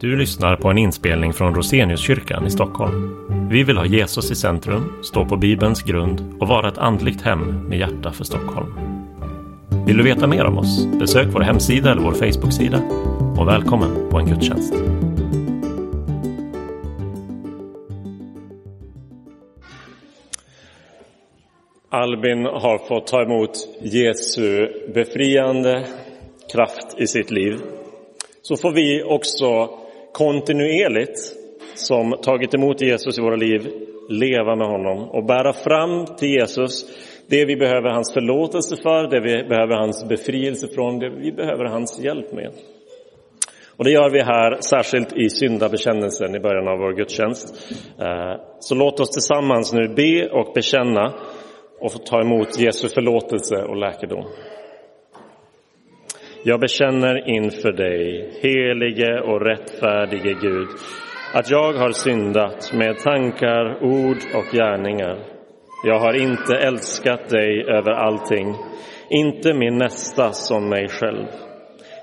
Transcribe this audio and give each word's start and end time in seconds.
Du 0.00 0.16
lyssnar 0.16 0.56
på 0.56 0.68
en 0.68 0.78
inspelning 0.78 1.32
från 1.32 1.54
Roseniuskyrkan 1.54 2.46
i 2.46 2.50
Stockholm. 2.50 3.16
Vi 3.50 3.62
vill 3.62 3.76
ha 3.76 3.86
Jesus 3.86 4.30
i 4.30 4.34
centrum, 4.34 4.92
stå 5.02 5.24
på 5.24 5.36
Bibelns 5.36 5.82
grund 5.82 6.34
och 6.40 6.48
vara 6.48 6.68
ett 6.68 6.78
andligt 6.78 7.22
hem 7.22 7.68
med 7.68 7.78
hjärta 7.78 8.12
för 8.12 8.24
Stockholm. 8.24 8.74
Vill 9.86 9.96
du 9.96 10.02
veta 10.02 10.26
mer 10.26 10.44
om 10.44 10.58
oss? 10.58 10.86
Besök 11.00 11.26
vår 11.32 11.40
hemsida 11.40 11.92
eller 11.92 12.02
vår 12.02 12.12
Facebooksida. 12.12 12.78
Och 13.38 13.48
välkommen 13.48 14.10
på 14.10 14.18
en 14.18 14.26
gudstjänst. 14.26 14.74
Albin 21.90 22.44
har 22.44 22.88
fått 22.88 23.06
ta 23.06 23.22
emot 23.22 23.50
Jesu 23.82 24.68
befriande 24.94 25.86
kraft 26.52 26.94
i 26.98 27.06
sitt 27.06 27.30
liv. 27.30 27.60
Så 28.42 28.56
får 28.56 28.72
vi 28.72 29.02
också 29.02 29.70
kontinuerligt 30.12 31.18
som 31.74 32.12
tagit 32.22 32.54
emot 32.54 32.80
Jesus 32.80 33.18
i 33.18 33.22
våra 33.22 33.36
liv 33.36 33.68
leva 34.08 34.56
med 34.56 34.66
honom 34.66 35.10
och 35.10 35.24
bära 35.24 35.52
fram 35.52 36.06
till 36.06 36.30
Jesus 36.30 36.84
det 37.30 37.44
vi 37.44 37.56
behöver 37.56 37.90
hans 37.90 38.12
förlåtelse 38.14 38.76
för, 38.76 39.10
det 39.10 39.20
vi 39.20 39.48
behöver 39.48 39.76
hans 39.76 40.08
befrielse 40.08 40.68
från, 40.68 40.98
det 40.98 41.10
vi 41.10 41.32
behöver 41.32 41.64
hans 41.64 42.00
hjälp 42.04 42.32
med. 42.32 42.52
Och 43.76 43.84
det 43.84 43.90
gör 43.90 44.10
vi 44.10 44.22
här 44.22 44.56
särskilt 44.60 45.16
i 45.16 45.30
syndabekännelsen 45.30 46.34
i 46.34 46.40
början 46.40 46.68
av 46.68 46.78
vår 46.78 46.92
gudstjänst. 46.92 47.72
Eh, 48.00 48.40
så 48.60 48.74
låt 48.74 49.00
oss 49.00 49.10
tillsammans 49.10 49.72
nu 49.72 49.88
be 49.88 50.28
och 50.28 50.52
bekänna 50.54 51.14
och 51.80 51.92
få 51.92 51.98
ta 51.98 52.20
emot 52.20 52.58
Jesu 52.58 52.88
förlåtelse 52.88 53.56
och 53.56 53.76
läkedom. 53.76 54.24
Jag 56.44 56.60
bekänner 56.60 57.28
inför 57.28 57.72
dig, 57.72 58.30
helige 58.42 59.20
och 59.20 59.40
rättfärdige 59.40 60.34
Gud, 60.40 60.68
att 61.34 61.50
jag 61.50 61.72
har 61.72 61.90
syndat 61.90 62.72
med 62.74 62.98
tankar, 62.98 63.84
ord 63.84 64.18
och 64.34 64.56
gärningar. 64.56 65.18
Jag 65.84 65.98
har 65.98 66.22
inte 66.22 66.56
älskat 66.56 67.28
dig 67.28 67.64
över 67.68 67.90
allting, 67.90 68.54
inte 69.10 69.54
min 69.54 69.78
nästa 69.78 70.32
som 70.32 70.68
mig 70.68 70.88
själv. 70.88 71.26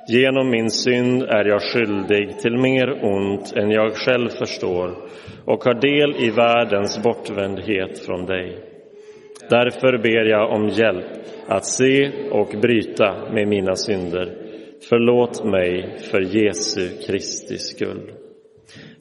Genom 0.08 0.50
min 0.50 0.70
synd 0.70 1.24
är 1.24 1.46
jag 1.46 1.62
skyldig 1.62 2.40
till 2.40 2.58
mer 2.58 3.06
ont 3.06 3.54
än 3.56 3.72
jag 3.72 3.96
själv 3.96 4.30
förstår 4.30 4.96
och 5.46 5.64
har 5.64 5.74
del 5.74 6.16
i 6.16 6.30
världens 6.30 7.04
bortvändhet 7.04 8.06
från 8.06 8.26
dig. 8.26 8.75
Därför 9.50 9.98
ber 9.98 10.26
jag 10.26 10.52
om 10.52 10.68
hjälp 10.68 11.06
att 11.48 11.66
se 11.66 12.12
och 12.32 12.48
bryta 12.62 13.30
med 13.34 13.48
mina 13.48 13.76
synder. 13.76 14.38
Förlåt 14.90 15.44
mig 15.44 15.98
för 16.12 16.22
Jesu 16.22 16.90
Kristi 17.08 17.58
skull. 17.58 18.12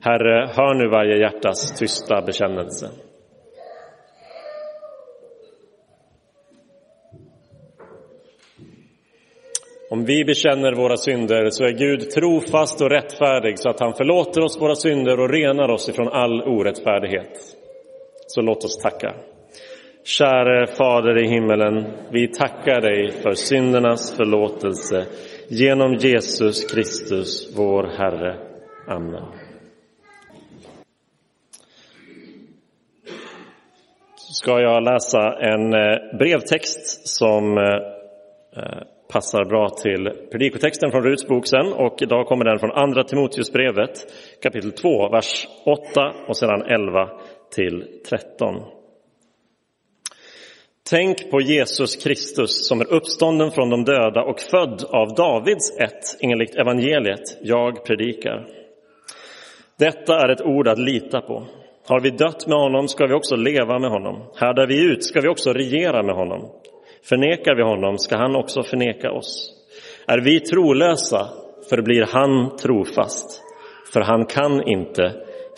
Herre, 0.00 0.50
hör 0.56 0.75
nu 0.75 0.89
varje 0.89 1.19
hjärtas 1.19 1.78
tysta 1.78 2.22
bekännelse. 2.22 2.89
Om 9.91 10.05
vi 10.05 10.25
bekänner 10.25 10.72
våra 10.72 10.97
synder 10.97 11.50
så 11.50 11.65
är 11.65 11.72
Gud 11.72 12.11
trofast 12.11 12.81
och 12.81 12.91
rättfärdig 12.91 13.59
så 13.59 13.69
att 13.70 13.81
han 13.81 13.95
förlåter 13.95 14.41
oss 14.41 14.61
våra 14.61 14.75
synder 14.75 15.20
och 15.20 15.31
renar 15.31 15.69
oss 15.69 15.89
ifrån 15.89 16.09
all 16.09 16.42
orättfärdighet. 16.42 17.39
Så 18.27 18.41
låt 18.41 18.65
oss 18.65 18.78
tacka. 18.78 19.15
Käre 20.05 20.66
Fader 20.66 21.19
i 21.19 21.28
himmelen, 21.28 21.84
vi 22.10 22.28
tackar 22.28 22.80
dig 22.80 23.10
för 23.10 23.33
syndernas 23.33 24.16
förlåtelse 24.16 25.06
genom 25.48 25.94
Jesus 25.94 26.72
Kristus, 26.72 27.56
vår 27.56 27.86
Herre. 27.98 28.36
Amen. 28.88 29.25
Ska 34.16 34.60
jag 34.60 34.82
läsa 34.82 35.38
en 35.41 35.75
eh, 35.75 36.19
brevtext 36.19 37.09
som 37.09 37.59
eh, 37.59 37.64
eh, 38.56 38.82
passar 39.12 39.44
bra 39.44 39.69
till 39.69 40.10
predikotexten 40.31 40.91
från 40.91 41.03
Ruts 41.03 41.28
bok 41.28 41.47
sen 41.47 41.72
och 41.72 42.03
idag 42.03 42.26
kommer 42.26 42.44
den 42.44 42.59
från 42.59 42.72
Andra 42.72 43.04
Timoteusbrevet 43.04 44.06
kapitel 44.43 44.72
2, 44.72 45.09
vers 45.09 45.48
8 45.64 46.12
och 46.28 46.37
sedan 46.37 46.62
11 46.62 47.10
till 47.54 47.84
13. 48.09 48.84
Tänk 50.91 51.31
på 51.31 51.41
Jesus 51.41 51.97
Kristus 51.97 52.69
som 52.69 52.81
är 52.81 52.93
uppstånden 52.93 53.50
från 53.50 53.71
de 53.71 53.84
döda 53.84 54.22
och 54.22 54.41
född 54.41 54.84
av 54.89 55.15
Davids 55.15 55.78
ett 55.78 56.17
enligt 56.21 56.55
evangeliet 56.55 57.39
jag 57.43 57.84
predikar. 57.84 58.47
Detta 59.78 60.15
är 60.15 60.28
ett 60.28 60.43
ord 60.43 60.69
att 60.69 60.78
lita 60.78 61.21
på. 61.21 61.47
Har 61.87 62.00
vi 62.00 62.11
dött 62.11 62.47
med 62.47 62.59
honom 62.59 62.89
ska 62.89 63.06
vi 63.06 63.15
också 63.15 63.37
leva 63.37 63.78
med 63.78 63.91
honom. 63.91 64.23
Härdar 64.37 64.67
vi 64.67 64.84
ut 64.84 65.05
ska 65.05 65.21
vi 65.21 65.28
också 65.28 65.53
regera 65.53 66.03
med 66.03 66.15
honom. 66.15 66.50
Förnekar 67.09 67.55
vi 67.55 67.62
honom 67.62 67.99
ska 67.99 68.17
han 68.17 68.37
också 68.37 68.62
förneka 68.62 69.12
oss. 69.12 69.50
Är 70.06 70.19
vi 70.19 70.41
trolösa 70.41 71.28
förblir 71.71 72.06
han 72.09 72.56
trofast, 72.56 73.43
för 73.93 74.00
han 74.00 74.27
kan 74.27 74.69
inte 74.69 75.12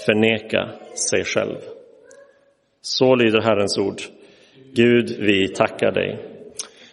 förneka 0.06 0.69
sig 1.10 1.25
själv. 1.25 1.59
Så 2.81 3.15
lyder 3.15 3.41
Herrens 3.41 3.78
ord. 3.78 4.00
Gud, 4.76 5.16
vi 5.19 5.48
tackar 5.48 5.92
dig. 5.92 6.19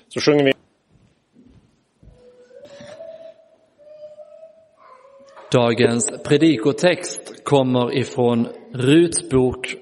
Så 0.07 0.19
sjunger 0.19 0.43
vi. 0.45 0.51
Dagens 5.51 6.11
predikotext 6.25 7.43
kommer 7.43 7.97
ifrån 7.97 8.47
Ruts 8.73 9.29
bok, 9.29 9.75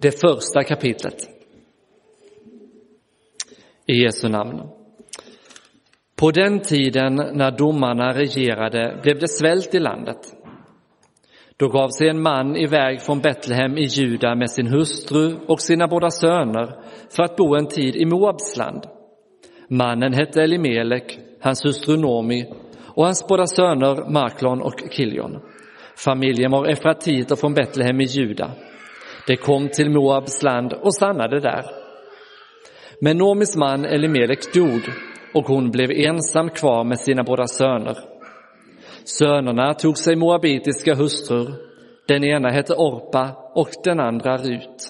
det 0.00 0.20
första 0.20 0.64
kapitlet. 0.64 1.28
I 3.86 3.92
Jesu 3.92 4.28
namn. 4.28 4.68
På 6.16 6.30
den 6.30 6.60
tiden 6.60 7.14
när 7.14 7.50
domarna 7.50 8.12
regerade 8.12 9.00
blev 9.02 9.18
det 9.18 9.28
svält 9.28 9.74
i 9.74 9.78
landet. 9.78 10.37
Då 11.58 11.68
gav 11.68 11.88
sig 11.88 12.08
en 12.08 12.22
man 12.22 12.56
iväg 12.56 13.00
från 13.00 13.20
Betlehem 13.20 13.78
i 13.78 13.84
Juda 13.84 14.34
med 14.34 14.50
sin 14.50 14.66
hustru 14.66 15.36
och 15.48 15.60
sina 15.60 15.88
båda 15.88 16.10
söner 16.10 16.74
för 17.16 17.22
att 17.22 17.36
bo 17.36 17.56
en 17.56 17.66
tid 17.66 17.96
i 17.96 18.06
Moabs 18.06 18.56
land. 18.56 18.82
Mannen 19.68 20.12
hette 20.12 20.42
Elimelek, 20.42 21.18
hans 21.40 21.64
hustru 21.64 21.96
Nomi 21.96 22.46
och 22.94 23.04
hans 23.04 23.28
båda 23.28 23.46
söner 23.46 24.10
Marklon 24.10 24.62
och 24.62 24.82
Kiljon. 24.90 25.40
Familjen 25.96 26.50
var 26.50 26.66
efratiter 26.66 27.36
från 27.36 27.54
Betlehem 27.54 28.00
i 28.00 28.04
Juda. 28.04 28.50
De 29.26 29.36
kom 29.36 29.68
till 29.68 29.90
Moabs 29.90 30.42
land 30.42 30.72
och 30.72 30.94
stannade 30.94 31.40
där. 31.40 31.64
Men 33.00 33.18
Nomis 33.18 33.56
man 33.56 33.84
Elimelek 33.84 34.54
dog 34.54 34.82
och 35.34 35.46
hon 35.46 35.70
blev 35.70 35.90
ensam 35.90 36.50
kvar 36.50 36.84
med 36.84 37.00
sina 37.00 37.22
båda 37.22 37.46
söner. 37.46 38.17
Sönerna 39.08 39.74
tog 39.74 39.98
sig 39.98 40.16
moabitiska 40.16 40.94
hustrur. 40.94 41.54
Den 42.08 42.24
ena 42.24 42.48
hette 42.48 42.74
Orpa 42.74 43.36
och 43.54 43.68
den 43.84 44.00
andra 44.00 44.36
Rut. 44.36 44.88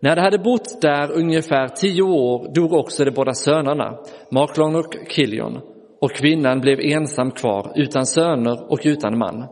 När 0.00 0.16
de 0.16 0.22
hade 0.22 0.38
bott 0.38 0.82
där 0.82 1.12
ungefär 1.12 1.68
tio 1.68 2.02
år 2.02 2.54
dog 2.54 2.72
också 2.72 3.04
de 3.04 3.10
båda 3.10 3.34
sönerna, 3.34 3.98
Maklon 4.30 4.76
och 4.76 4.96
Kiljon, 5.08 5.60
och 6.00 6.12
kvinnan 6.12 6.60
blev 6.60 6.80
ensam 6.80 7.30
kvar 7.30 7.72
utan 7.74 8.06
söner 8.06 8.72
och 8.72 8.80
utan 8.84 9.18
man. 9.18 9.46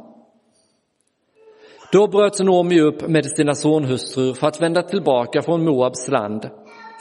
Då 1.92 2.08
bröt 2.08 2.40
Nomi 2.40 2.80
upp 2.80 3.08
med 3.08 3.26
sina 3.26 3.54
sonhustrur 3.54 4.34
för 4.34 4.46
att 4.46 4.62
vända 4.62 4.82
tillbaka 4.82 5.42
från 5.42 5.64
Moabs 5.64 6.08
land, 6.08 6.50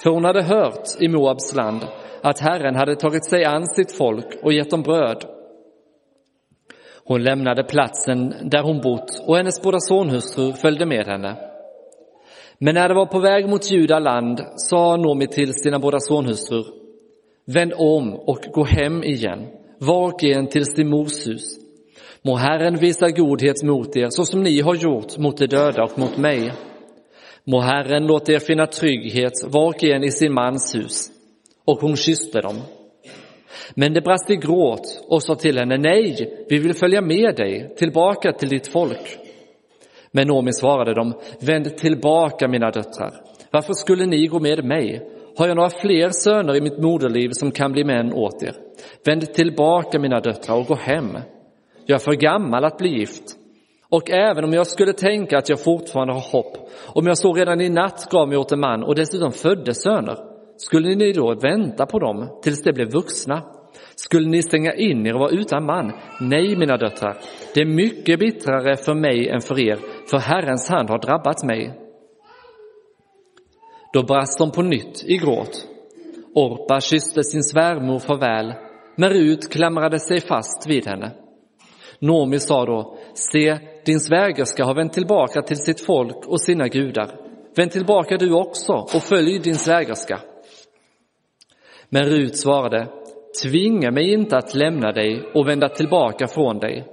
för 0.03 0.09
hon 0.09 0.25
hade 0.25 0.43
hört 0.43 0.87
i 0.99 1.07
Moabs 1.07 1.55
land 1.55 1.87
att 2.21 2.39
Herren 2.39 2.75
hade 2.75 2.95
tagit 2.95 3.25
sig 3.25 3.45
an 3.45 3.65
sitt 3.65 3.91
folk 3.97 4.27
och 4.43 4.53
gett 4.53 4.69
dem 4.69 4.81
bröd. 4.81 5.34
Hon 7.07 7.23
lämnade 7.23 7.63
platsen 7.63 8.33
där 8.43 8.63
hon 8.63 8.81
bott 8.81 9.23
och 9.27 9.37
hennes 9.37 9.61
båda 9.61 9.79
sonhustrur 9.79 10.51
följde 10.51 10.85
med 10.85 11.05
henne. 11.07 11.35
Men 12.57 12.75
när 12.75 12.89
de 12.89 12.95
var 12.95 13.05
på 13.05 13.19
väg 13.19 13.49
mot 13.49 13.71
Judaland 13.71 14.41
sa 14.55 14.97
Nomi 14.97 15.27
till 15.27 15.53
sina 15.53 15.79
båda 15.79 15.99
sonhustrur 15.99 16.65
Vänd 17.47 17.73
om 17.77 18.13
och 18.13 18.39
gå 18.53 18.63
hem 18.63 19.03
igen, 19.03 19.47
var 19.77 20.07
och 20.07 20.23
en 20.23 20.47
till 20.47 20.65
sin 20.65 20.89
mors 20.89 21.27
hus. 21.27 21.59
Må 22.21 22.35
Herren 22.35 22.77
visa 22.77 23.09
godhet 23.09 23.63
mot 23.63 23.97
er 23.97 24.09
så 24.09 24.25
som 24.25 24.43
ni 24.43 24.61
har 24.61 24.75
gjort 24.75 25.17
mot 25.17 25.37
de 25.37 25.47
döda 25.47 25.83
och 25.83 25.99
mot 25.99 26.17
mig. 26.17 26.51
Må 27.43 27.59
Herren 27.61 28.07
låta 28.07 28.31
er 28.31 28.39
finna 28.39 28.67
trygghet 28.67 29.33
var 29.47 29.67
och 29.67 29.83
en 29.83 30.03
i 30.03 30.11
sin 30.11 30.33
mans 30.33 30.75
hus. 30.75 31.09
Och 31.65 31.81
hon 31.81 31.95
kysste 31.95 32.41
dem. 32.41 32.55
Men 33.75 33.93
det 33.93 34.01
brast 34.01 34.29
i 34.29 34.35
gråt 34.35 35.05
och 35.07 35.23
sa 35.23 35.35
till 35.35 35.57
henne, 35.57 35.77
nej, 35.77 36.15
vi 36.49 36.59
vill 36.59 36.73
följa 36.73 37.01
med 37.01 37.35
dig 37.35 37.75
tillbaka 37.77 38.31
till 38.31 38.49
ditt 38.49 38.67
folk. 38.67 39.17
Men 40.11 40.27
Naomi 40.27 40.53
svarade 40.53 40.93
dem, 40.93 41.13
vänd 41.41 41.77
tillbaka 41.77 42.47
mina 42.47 42.71
döttrar. 42.71 43.13
Varför 43.51 43.73
skulle 43.73 44.05
ni 44.05 44.27
gå 44.27 44.39
med 44.39 44.65
mig? 44.65 45.09
Har 45.37 45.47
jag 45.47 45.55
några 45.55 45.69
fler 45.69 46.09
söner 46.09 46.55
i 46.55 46.61
mitt 46.61 46.77
moderliv 46.77 47.29
som 47.31 47.51
kan 47.51 47.71
bli 47.71 47.83
män 47.83 48.13
åt 48.13 48.43
er? 48.43 48.55
Vänd 49.05 49.33
tillbaka 49.33 49.99
mina 49.99 50.19
döttrar 50.19 50.55
och 50.55 50.65
gå 50.65 50.75
hem. 50.75 51.17
Jag 51.85 51.95
är 51.95 52.03
för 52.03 52.13
gammal 52.13 52.65
att 52.65 52.77
bli 52.77 52.89
gift. 52.89 53.23
Och 53.89 54.09
även 54.09 54.43
om 54.43 54.53
jag 54.53 54.67
skulle 54.67 54.93
tänka 54.93 55.37
att 55.37 55.49
jag 55.49 55.63
fortfarande 55.63 56.13
har 56.13 56.31
hopp, 56.31 56.57
om 56.87 57.07
jag 57.07 57.17
så 57.17 57.33
redan 57.33 57.61
i 57.61 57.69
natt 57.69 58.07
gav 58.11 58.27
mig 58.27 58.37
åt 58.37 58.51
en 58.51 58.59
man 58.59 58.83
och 58.83 58.95
dessutom 58.95 59.31
födde 59.31 59.73
söner, 59.73 60.34
skulle 60.57 60.95
ni 60.95 61.11
då 61.11 61.35
vänta 61.35 61.85
på 61.85 61.99
dem 61.99 62.39
tills 62.43 62.63
de 62.63 62.73
blev 62.73 62.91
vuxna? 62.91 63.43
Skulle 63.95 64.29
ni 64.29 64.41
stänga 64.41 64.73
in 64.73 65.07
er 65.07 65.13
och 65.13 65.19
vara 65.19 65.31
utan 65.31 65.65
man? 65.65 65.93
Nej, 66.21 66.55
mina 66.55 66.77
döttrar, 66.77 67.17
det 67.53 67.61
är 67.61 67.65
mycket 67.65 68.19
bittrare 68.19 68.75
för 68.75 68.93
mig 68.93 69.29
än 69.29 69.41
för 69.41 69.59
er, 69.59 69.79
för 70.09 70.17
Herrens 70.17 70.69
hand 70.69 70.89
har 70.89 70.99
drabbat 70.99 71.43
mig. 71.43 71.79
Då 73.93 74.03
brast 74.03 74.39
de 74.39 74.51
på 74.51 74.61
nytt 74.61 75.03
i 75.05 75.17
gråt. 75.17 75.67
Orpa 76.35 76.81
kysste 76.81 77.23
sin 77.23 77.43
svärmor 77.43 77.99
farväl, 77.99 78.53
men 78.95 79.09
Rut 79.09 79.51
klamrade 79.51 79.99
sig 79.99 80.21
fast 80.21 80.67
vid 80.67 80.87
henne. 80.87 81.11
Nomi 81.99 82.39
sa 82.39 82.65
då, 82.65 82.97
se, 83.13 83.57
din 83.85 83.99
svägerska 83.99 84.65
har 84.65 84.75
vänt 84.75 84.93
tillbaka 84.93 85.41
till 85.41 85.57
sitt 85.57 85.85
folk 85.85 86.27
och 86.27 86.41
sina 86.41 86.67
gudar. 86.67 87.09
Vänd 87.55 87.71
tillbaka 87.71 88.17
du 88.17 88.33
också 88.33 88.73
och 88.73 89.03
följ 89.03 89.39
din 89.39 89.55
svägerska. 89.55 90.19
Men 91.89 92.05
Rut 92.05 92.37
svarade, 92.37 92.87
tvinga 93.43 93.91
mig 93.91 94.13
inte 94.13 94.37
att 94.37 94.55
lämna 94.55 94.91
dig 94.91 95.23
och 95.33 95.47
vända 95.47 95.69
tillbaka 95.69 96.27
från 96.27 96.59
dig. 96.59 96.85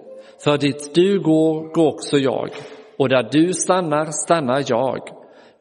För 0.45 0.59
dit 0.59 0.95
du 0.95 1.21
går, 1.21 1.75
går 1.75 1.89
också 1.89 2.19
jag, 2.19 2.51
och 2.97 3.09
där 3.09 3.29
du 3.33 3.53
stannar, 3.53 4.05
stannar 4.11 4.65
jag. 4.67 5.01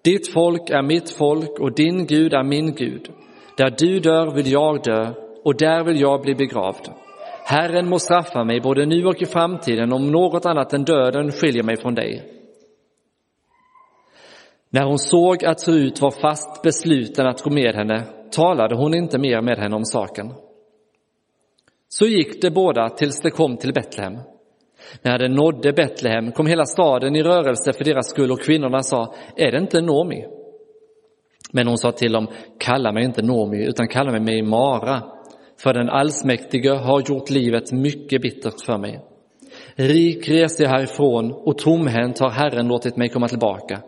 Ditt 0.04 0.34
folk 0.34 0.70
är 0.70 0.82
mitt 0.82 1.10
folk 1.10 1.60
och 1.60 1.76
din 1.76 2.06
Gud 2.06 2.34
är 2.34 2.44
min 2.44 2.76
Gud. 2.76 3.10
Där 3.58 3.76
du 3.78 4.00
dör 4.00 4.36
vill 4.36 4.52
jag 4.52 4.84
dö 4.84 5.14
och 5.44 5.58
där 5.58 5.84
vill 5.84 6.02
jag 6.02 6.22
bli 6.22 6.36
begravd. 6.36 6.90
Herren 7.46 7.90
må 7.90 8.00
straffa 8.00 8.44
mig 8.44 8.62
både 8.62 8.86
nu 8.86 9.06
och 9.06 9.22
i 9.22 9.26
framtiden 9.26 9.94
om 9.94 10.12
något 10.12 10.46
annat 10.46 10.74
än 10.74 10.84
döden 10.84 11.32
skiljer 11.32 11.64
mig 11.64 11.78
från 11.78 11.96
dig. 11.96 12.24
När 14.70 14.84
hon 14.84 15.00
såg 15.00 15.46
att 15.46 15.68
Rut 15.68 16.02
var 16.02 16.12
fast 16.12 16.62
besluten 16.62 17.28
att 17.28 17.42
gå 17.42 17.50
med 17.50 17.76
henne 17.76 18.06
talade 18.32 18.76
hon 18.76 18.94
inte 18.94 19.18
mer 19.18 19.42
med 19.42 19.58
henne 19.58 19.76
om 19.76 19.86
saken. 19.86 20.34
Så 21.90 22.06
gick 22.06 22.42
de 22.42 22.50
båda 22.50 22.90
tills 22.90 23.22
de 23.22 23.30
kom 23.32 23.58
till 23.58 23.74
Betlehem. 23.74 24.18
När 25.02 25.20
de 25.20 25.28
nådde 25.28 25.74
Betlehem 25.74 26.32
kom 26.32 26.48
hela 26.48 26.66
staden 26.66 27.16
i 27.16 27.24
rörelse 27.24 27.74
för 27.74 27.84
deras 27.84 28.10
skull 28.10 28.32
och 28.32 28.42
kvinnorna 28.42 28.80
sa, 28.80 29.14
är 29.36 29.52
det 29.52 29.58
inte 29.58 29.82
Nomi? 29.82 30.26
Men 31.52 31.68
hon 31.68 31.78
sa 31.78 31.92
till 31.92 32.12
dem, 32.12 32.28
kalla 32.60 32.92
mig 32.92 33.04
inte 33.04 33.22
Nomi 33.22 33.66
utan 33.66 33.88
kalla 33.88 34.20
mig 34.20 34.42
Mara, 34.42 35.04
för 35.64 35.74
den 35.74 35.90
allsmäktige 35.90 36.70
har 36.70 37.02
gjort 37.10 37.30
livet 37.30 37.72
mycket 37.72 38.22
bittert 38.22 38.66
för 38.66 38.78
mig. 38.78 39.00
Rik 39.76 40.30
reste 40.30 40.64
jag 40.64 40.70
härifrån 40.70 41.32
och 41.32 41.58
tomhänt 41.58 42.20
har 42.20 42.30
Herren 42.30 42.68
låtit 42.68 42.98
mig 42.98 43.10
komma 43.10 43.28
tillbaka. 43.28 43.82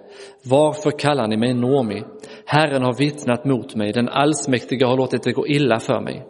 Varför 0.44 0.92
kallar 0.92 1.28
ni 1.28 1.38
mig 1.38 1.54
Nomi? 1.54 2.04
Herren 2.46 2.84
har 2.84 2.98
vittnat 2.98 3.46
mot 3.46 3.76
mig, 3.76 3.92
den 3.92 4.10
allsmäktige 4.10 4.86
har 4.86 4.98
låtit 4.98 5.24
det 5.24 5.32
gå 5.32 5.48
illa 5.48 5.80
för 5.80 6.02
mig. 6.02 6.26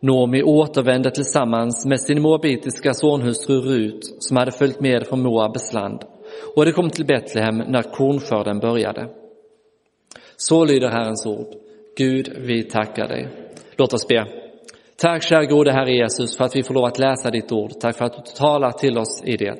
Nomi 0.00 0.42
återvände 0.42 1.10
tillsammans 1.10 1.86
med 1.86 2.00
sin 2.00 2.22
moabitiska 2.22 2.94
sonhustru 2.94 3.60
Rut 3.60 4.16
som 4.18 4.36
hade 4.36 4.52
följt 4.52 4.80
med 4.80 5.06
från 5.06 5.22
Moabes 5.22 5.72
land 5.72 6.04
och 6.56 6.64
det 6.64 6.72
kom 6.72 6.90
till 6.90 7.06
Betlehem 7.06 7.58
när 7.58 7.82
kornskörden 7.82 8.58
började. 8.58 9.08
Så 10.36 10.64
lyder 10.64 10.88
Herrens 10.88 11.26
ord. 11.26 11.46
Gud, 11.96 12.32
vi 12.38 12.62
tackar 12.62 13.08
dig. 13.08 13.28
Låt 13.76 13.92
oss 13.92 14.08
be. 14.08 14.43
Tack 15.04 15.22
kära 15.22 15.44
gode 15.44 15.72
Herre 15.72 15.92
Jesus 15.92 16.36
för 16.36 16.44
att 16.44 16.56
vi 16.56 16.62
får 16.62 16.74
lov 16.74 16.84
att 16.84 16.98
läsa 16.98 17.30
ditt 17.30 17.52
ord. 17.52 17.70
Tack 17.80 17.96
för 17.96 18.04
att 18.04 18.12
du 18.12 18.32
talar 18.36 18.72
till 18.72 18.98
oss 18.98 19.22
i 19.24 19.36
det. 19.36 19.54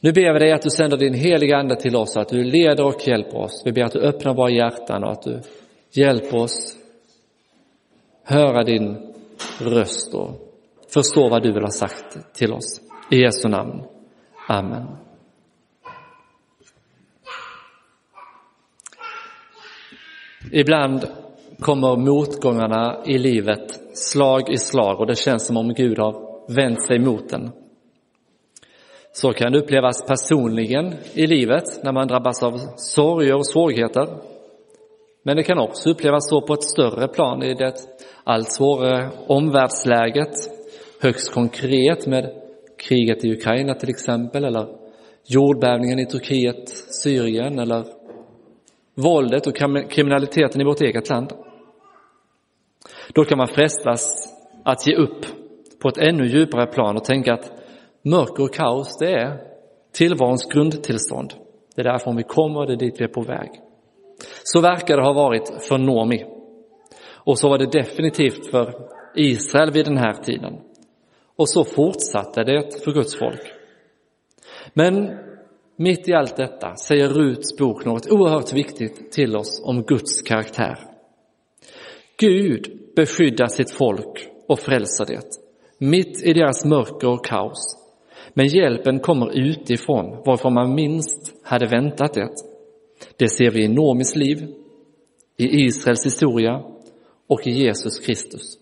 Nu 0.00 0.12
ber 0.12 0.32
vi 0.32 0.38
dig 0.38 0.52
att 0.52 0.62
du 0.62 0.70
sänder 0.70 0.96
din 0.96 1.14
heliga 1.14 1.56
Ande 1.56 1.76
till 1.76 1.96
oss, 1.96 2.16
att 2.16 2.28
du 2.28 2.44
leder 2.44 2.84
och 2.84 3.08
hjälper 3.08 3.36
oss. 3.38 3.62
Vi 3.64 3.72
ber 3.72 3.82
att 3.82 3.92
du 3.92 4.00
öppnar 4.00 4.34
våra 4.34 4.50
hjärtan 4.50 5.04
och 5.04 5.12
att 5.12 5.22
du 5.22 5.40
hjälper 5.90 6.36
oss 6.36 6.76
höra 8.24 8.62
din 8.64 9.12
röst 9.60 10.14
och 10.14 10.30
förstå 10.94 11.28
vad 11.28 11.42
du 11.42 11.52
vill 11.52 11.62
ha 11.62 11.70
sagt 11.70 12.34
till 12.34 12.52
oss. 12.52 12.80
I 13.10 13.16
Jesu 13.16 13.48
namn. 13.48 13.82
Amen. 14.48 14.86
Ibland 20.52 21.21
kommer 21.62 21.96
motgångarna 21.96 23.02
i 23.06 23.18
livet 23.18 23.80
slag 23.94 24.50
i 24.50 24.56
slag 24.56 25.00
och 25.00 25.06
det 25.06 25.16
känns 25.16 25.46
som 25.46 25.56
om 25.56 25.74
Gud 25.74 25.98
har 25.98 26.14
vänt 26.54 26.86
sig 26.86 26.98
mot 26.98 27.28
den. 27.28 27.50
Så 29.12 29.32
kan 29.32 29.52
det 29.52 29.58
upplevas 29.58 30.06
personligen 30.06 30.94
i 31.14 31.26
livet 31.26 31.84
när 31.84 31.92
man 31.92 32.08
drabbas 32.08 32.42
av 32.42 32.58
sorger 32.76 33.34
och 33.34 33.46
svårigheter. 33.46 34.08
Men 35.24 35.36
det 35.36 35.42
kan 35.42 35.58
också 35.58 35.90
upplevas 35.90 36.28
så 36.28 36.40
på 36.40 36.54
ett 36.54 36.64
större 36.64 37.08
plan 37.08 37.42
i 37.42 37.54
det 37.54 37.74
allt 38.24 38.52
svårare 38.52 39.10
omvärldsläget, 39.26 40.34
högst 41.00 41.32
konkret 41.32 42.06
med 42.06 42.30
kriget 42.88 43.24
i 43.24 43.32
Ukraina 43.32 43.74
till 43.74 43.90
exempel, 43.90 44.44
eller 44.44 44.66
jordbävningen 45.26 45.98
i 45.98 46.06
Turkiet, 46.06 46.68
Syrien 47.02 47.58
eller 47.58 47.84
våldet 48.94 49.46
och 49.46 49.56
kriminaliteten 49.90 50.60
i 50.60 50.64
vårt 50.64 50.80
eget 50.80 51.08
land. 51.08 51.32
Då 53.14 53.24
kan 53.24 53.38
man 53.38 53.48
frestas 53.48 54.32
att 54.64 54.86
ge 54.86 54.96
upp 54.96 55.26
på 55.82 55.88
ett 55.88 55.98
ännu 55.98 56.26
djupare 56.26 56.66
plan 56.66 56.96
och 56.96 57.04
tänka 57.04 57.34
att 57.34 57.52
mörker 58.04 58.42
och 58.42 58.54
kaos, 58.54 58.98
det 58.98 59.12
är 59.12 59.40
tillvarons 59.92 60.46
grundtillstånd. 60.46 61.34
Det 61.74 61.82
är 61.82 61.84
därifrån 61.84 62.16
vi 62.16 62.22
kommer, 62.22 62.66
det 62.66 62.72
är 62.72 62.76
dit 62.76 63.00
vi 63.00 63.04
är 63.04 63.08
på 63.08 63.22
väg. 63.22 63.50
Så 64.44 64.60
verkar 64.60 64.96
det 64.96 65.02
ha 65.02 65.12
varit 65.12 65.64
för 65.68 65.78
Nomi. 65.78 66.24
Och 67.14 67.38
så 67.38 67.48
var 67.48 67.58
det 67.58 67.72
definitivt 67.72 68.50
för 68.50 68.74
Israel 69.14 69.70
vid 69.70 69.84
den 69.84 69.98
här 69.98 70.12
tiden. 70.12 70.58
Och 71.36 71.48
så 71.48 71.64
fortsatte 71.64 72.44
det 72.44 72.84
för 72.84 72.92
Guds 72.92 73.18
folk. 73.18 73.52
Men 74.74 75.18
mitt 75.76 76.08
i 76.08 76.12
allt 76.12 76.36
detta 76.36 76.76
säger 76.76 77.08
Ruts 77.08 77.56
bok 77.56 77.84
något 77.84 78.10
oerhört 78.10 78.52
viktigt 78.52 79.12
till 79.12 79.36
oss 79.36 79.62
om 79.64 79.82
Guds 79.82 80.22
karaktär. 80.22 80.91
Gud 82.16 82.78
beskyddar 82.96 83.46
sitt 83.46 83.70
folk 83.70 84.28
och 84.46 84.60
frälser 84.60 85.04
det, 85.06 85.24
mitt 85.78 86.22
i 86.22 86.32
deras 86.32 86.64
mörker 86.64 87.08
och 87.08 87.24
kaos. 87.24 87.78
Men 88.34 88.46
hjälpen 88.46 89.00
kommer 89.00 89.38
utifrån, 89.38 90.22
varifrån 90.26 90.54
man 90.54 90.74
minst 90.74 91.34
hade 91.42 91.66
väntat 91.66 92.14
det. 92.14 92.28
Det 93.16 93.28
ser 93.28 93.50
vi 93.50 93.64
i 93.64 93.68
Nomis 93.68 94.16
liv, 94.16 94.46
i 95.36 95.64
Israels 95.64 96.06
historia 96.06 96.62
och 97.26 97.46
i 97.46 97.50
Jesus 97.50 97.98
Kristus. 97.98 98.58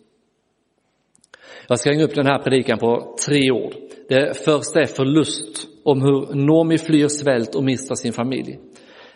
Jag 1.68 1.78
ska 1.78 1.90
hänga 1.90 2.04
upp 2.04 2.14
den 2.14 2.26
här 2.26 2.38
predikan 2.38 2.78
på 2.78 3.16
tre 3.26 3.50
ord. 3.50 3.74
Det 4.08 4.44
första 4.44 4.80
är 4.80 4.86
förlust, 4.86 5.68
om 5.84 6.02
hur 6.02 6.34
Nomi 6.34 6.78
flyr 6.78 7.08
svält 7.08 7.54
och 7.54 7.64
mister 7.64 7.94
sin 7.94 8.12
familj. 8.12 8.58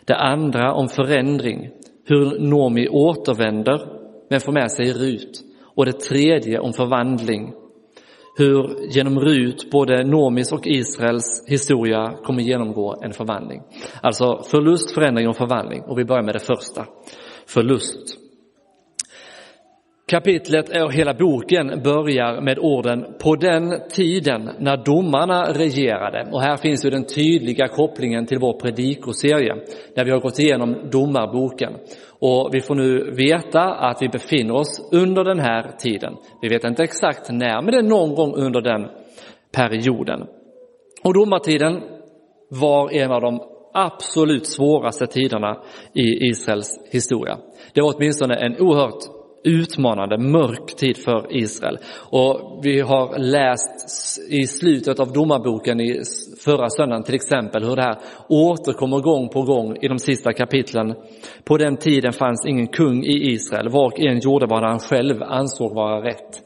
Det 0.05 0.15
andra 0.15 0.73
om 0.73 0.87
förändring, 0.87 1.69
hur 2.05 2.39
Nomi 2.39 2.87
återvänder 2.89 3.94
men 4.29 4.39
får 4.39 4.51
med 4.51 4.71
sig 4.71 4.93
Rut. 4.93 5.41
Och 5.75 5.85
det 5.85 5.99
tredje 5.99 6.59
om 6.59 6.73
förvandling, 6.73 7.53
hur 8.37 8.87
genom 8.89 9.19
Rut 9.19 9.71
både 9.71 10.03
Nomis 10.03 10.51
och 10.51 10.67
Israels 10.67 11.43
historia 11.47 12.13
kommer 12.23 12.41
genomgå 12.41 13.01
en 13.01 13.13
förvandling. 13.13 13.61
Alltså 14.01 14.43
förlust, 14.43 14.91
förändring 14.91 15.27
och 15.27 15.37
förvandling. 15.37 15.81
Och 15.81 15.99
vi 15.99 16.05
börjar 16.05 16.23
med 16.23 16.35
det 16.35 16.39
första, 16.39 16.85
förlust. 17.47 18.24
Kapitlet 20.07 20.83
och 20.83 20.93
hela 20.93 21.13
boken 21.13 21.81
börjar 21.83 22.41
med 22.41 22.59
orden 22.59 23.05
på 23.19 23.35
den 23.35 23.89
tiden 23.89 24.49
när 24.59 24.77
domarna 24.77 25.43
regerade. 25.53 26.29
Och 26.31 26.41
här 26.41 26.57
finns 26.57 26.85
ju 26.85 26.89
den 26.89 27.05
tydliga 27.05 27.67
kopplingen 27.67 28.25
till 28.25 28.39
vår 28.39 28.59
predikoserie 28.59 29.55
där 29.95 30.05
vi 30.05 30.11
har 30.11 30.19
gått 30.19 30.39
igenom 30.39 30.89
domarboken. 30.91 31.73
Och 32.19 32.49
vi 32.53 32.61
får 32.61 32.75
nu 32.75 33.11
veta 33.11 33.61
att 33.61 34.01
vi 34.01 34.09
befinner 34.09 34.53
oss 34.53 34.89
under 34.91 35.23
den 35.23 35.39
här 35.39 35.71
tiden. 35.77 36.13
Vi 36.41 36.49
vet 36.49 36.63
inte 36.63 36.83
exakt 36.83 37.31
när, 37.31 37.61
men 37.61 37.71
det 37.71 37.77
är 37.77 37.89
någon 37.89 38.15
gång 38.15 38.35
under 38.35 38.61
den 38.61 38.87
perioden. 39.51 40.21
Och 41.03 41.13
domartiden 41.13 41.81
var 42.49 42.91
en 42.91 43.11
av 43.11 43.21
de 43.21 43.39
absolut 43.73 44.47
svåraste 44.47 45.07
tiderna 45.07 45.61
i 45.93 46.27
Israels 46.29 46.79
historia. 46.91 47.37
Det 47.73 47.81
var 47.81 47.93
åtminstone 47.95 48.35
en 48.35 48.57
oerhört 48.59 49.14
utmanande, 49.45 50.17
mörk 50.17 50.75
tid 50.75 50.97
för 50.97 51.37
Israel. 51.37 51.77
Och 52.09 52.59
vi 52.63 52.79
har 52.79 53.19
läst 53.19 54.19
i 54.29 54.47
slutet 54.47 54.99
av 54.99 55.13
domarboken 55.13 55.81
i 55.81 56.01
förra 56.45 56.69
söndagen 56.69 57.03
till 57.03 57.15
exempel 57.15 57.63
hur 57.63 57.75
det 57.75 57.81
här 57.81 57.97
återkommer 58.29 58.99
gång 58.99 59.29
på 59.29 59.41
gång 59.41 59.77
i 59.81 59.87
de 59.87 59.99
sista 59.99 60.33
kapitlen. 60.33 60.95
På 61.43 61.57
den 61.57 61.77
tiden 61.77 62.13
fanns 62.13 62.45
ingen 62.47 62.67
kung 62.67 63.03
i 63.03 63.31
Israel, 63.31 63.69
var 63.69 63.85
och 63.85 63.99
en 63.99 64.19
gjorde 64.19 64.45
vad 64.45 64.63
han 64.63 64.79
själv 64.79 65.23
ansåg 65.23 65.73
vara 65.73 66.05
rätt. 66.05 66.41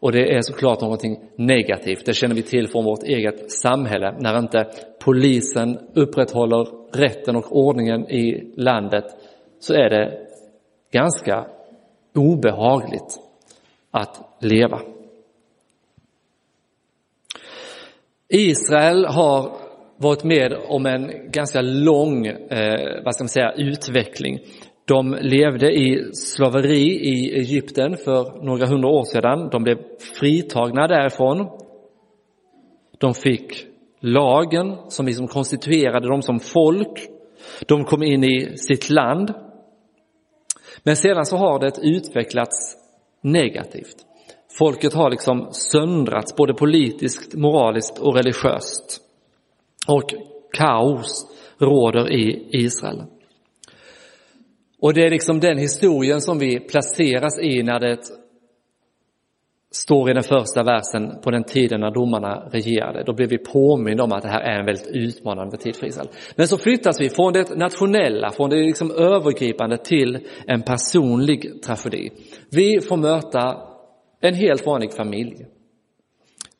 Och 0.00 0.12
det 0.12 0.34
är 0.34 0.42
såklart 0.42 0.80
någonting 0.80 1.16
negativt, 1.36 2.06
det 2.06 2.14
känner 2.14 2.34
vi 2.34 2.42
till 2.42 2.68
från 2.68 2.84
vårt 2.84 3.02
eget 3.02 3.50
samhälle, 3.52 4.14
när 4.20 4.38
inte 4.38 4.66
polisen 5.04 5.78
upprätthåller 5.94 6.66
rätten 6.96 7.36
och 7.36 7.56
ordningen 7.56 8.10
i 8.10 8.52
landet 8.56 9.04
så 9.60 9.74
är 9.74 9.90
det 9.90 10.18
ganska 10.92 11.46
obehagligt 12.14 13.18
att 13.90 14.38
leva. 14.40 14.80
Israel 18.28 19.06
har 19.06 19.52
varit 19.96 20.24
med 20.24 20.52
om 20.68 20.86
en 20.86 21.30
ganska 21.30 21.60
lång 21.60 22.26
eh, 22.26 23.04
vad 23.04 23.14
ska 23.14 23.24
man 23.24 23.28
säga, 23.28 23.52
utveckling. 23.56 24.38
De 24.84 25.16
levde 25.20 25.72
i 25.72 26.10
slaveri 26.12 26.86
i 26.86 27.38
Egypten 27.38 27.96
för 27.96 28.44
några 28.44 28.66
hundra 28.66 28.88
år 28.88 29.04
sedan. 29.04 29.48
De 29.48 29.62
blev 29.62 29.78
fritagna 30.20 30.86
därifrån. 30.86 31.48
De 32.98 33.14
fick 33.14 33.66
lagen 34.00 34.76
som 34.88 35.06
liksom 35.06 35.26
konstituerade 35.26 36.08
dem 36.08 36.22
som 36.22 36.40
folk. 36.40 37.08
De 37.66 37.84
kom 37.84 38.02
in 38.02 38.24
i 38.24 38.56
sitt 38.56 38.90
land. 38.90 39.34
Men 40.82 40.96
sedan 40.96 41.26
så 41.26 41.36
har 41.36 41.58
det 41.58 41.72
utvecklats 41.82 42.76
negativt. 43.22 43.96
Folket 44.58 44.94
har 44.94 45.10
liksom 45.10 45.48
söndrats 45.52 46.36
både 46.36 46.54
politiskt, 46.54 47.34
moraliskt 47.34 47.98
och 47.98 48.16
religiöst. 48.16 49.00
Och 49.88 50.14
kaos 50.52 51.26
råder 51.58 52.12
i 52.12 52.48
Israel. 52.50 53.02
Och 54.80 54.94
det 54.94 55.06
är 55.06 55.10
liksom 55.10 55.40
den 55.40 55.58
historien 55.58 56.20
som 56.20 56.38
vi 56.38 56.60
placeras 56.60 57.38
i 57.42 57.62
när 57.62 57.80
det 57.80 57.98
står 59.70 60.10
i 60.10 60.14
den 60.14 60.22
första 60.22 60.62
versen 60.62 61.20
på 61.22 61.30
den 61.30 61.44
tiden 61.44 61.80
när 61.80 61.90
domarna 61.90 62.48
regerade. 62.52 63.02
Då 63.04 63.12
blir 63.12 63.26
vi 63.26 63.38
påminna 63.38 64.02
om 64.02 64.12
att 64.12 64.22
det 64.22 64.28
här 64.28 64.40
är 64.40 64.58
en 64.58 64.66
väldigt 64.66 64.86
utmanande 64.86 65.56
tid 65.56 65.76
för 65.76 65.86
Israel. 65.86 66.08
Men 66.36 66.48
så 66.48 66.58
flyttas 66.58 67.00
vi 67.00 67.08
från 67.08 67.32
det 67.32 67.56
nationella, 67.56 68.30
från 68.30 68.50
det 68.50 68.56
liksom 68.56 68.90
övergripande 68.90 69.78
till 69.78 70.18
en 70.46 70.62
personlig 70.62 71.62
tragedi. 71.62 72.10
Vi 72.50 72.80
får 72.80 72.96
möta 72.96 73.56
en 74.20 74.34
helt 74.34 74.66
vanlig 74.66 74.92
familj. 74.92 75.46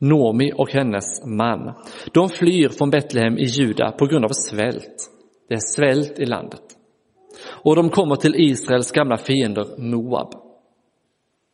Nomi 0.01 0.53
och 0.57 0.71
hennes 0.71 1.27
man. 1.27 1.75
De 2.13 2.29
flyr 2.29 2.69
från 2.69 2.91
Betlehem 2.91 3.39
i 3.39 3.45
Juda 3.45 3.93
på 3.93 4.07
grund 4.07 4.25
av 4.25 4.29
svält. 4.33 5.11
Det 5.49 5.55
är 5.55 5.75
svält 5.75 6.19
i 6.19 6.27
landet. 6.27 6.63
Och 7.65 7.77
de 7.77 7.91
kommer 7.91 8.17
till 8.17 8.35
Israels 8.37 8.93
gamla 8.93 9.17
fiender 9.17 9.67
Moab. 9.79 10.48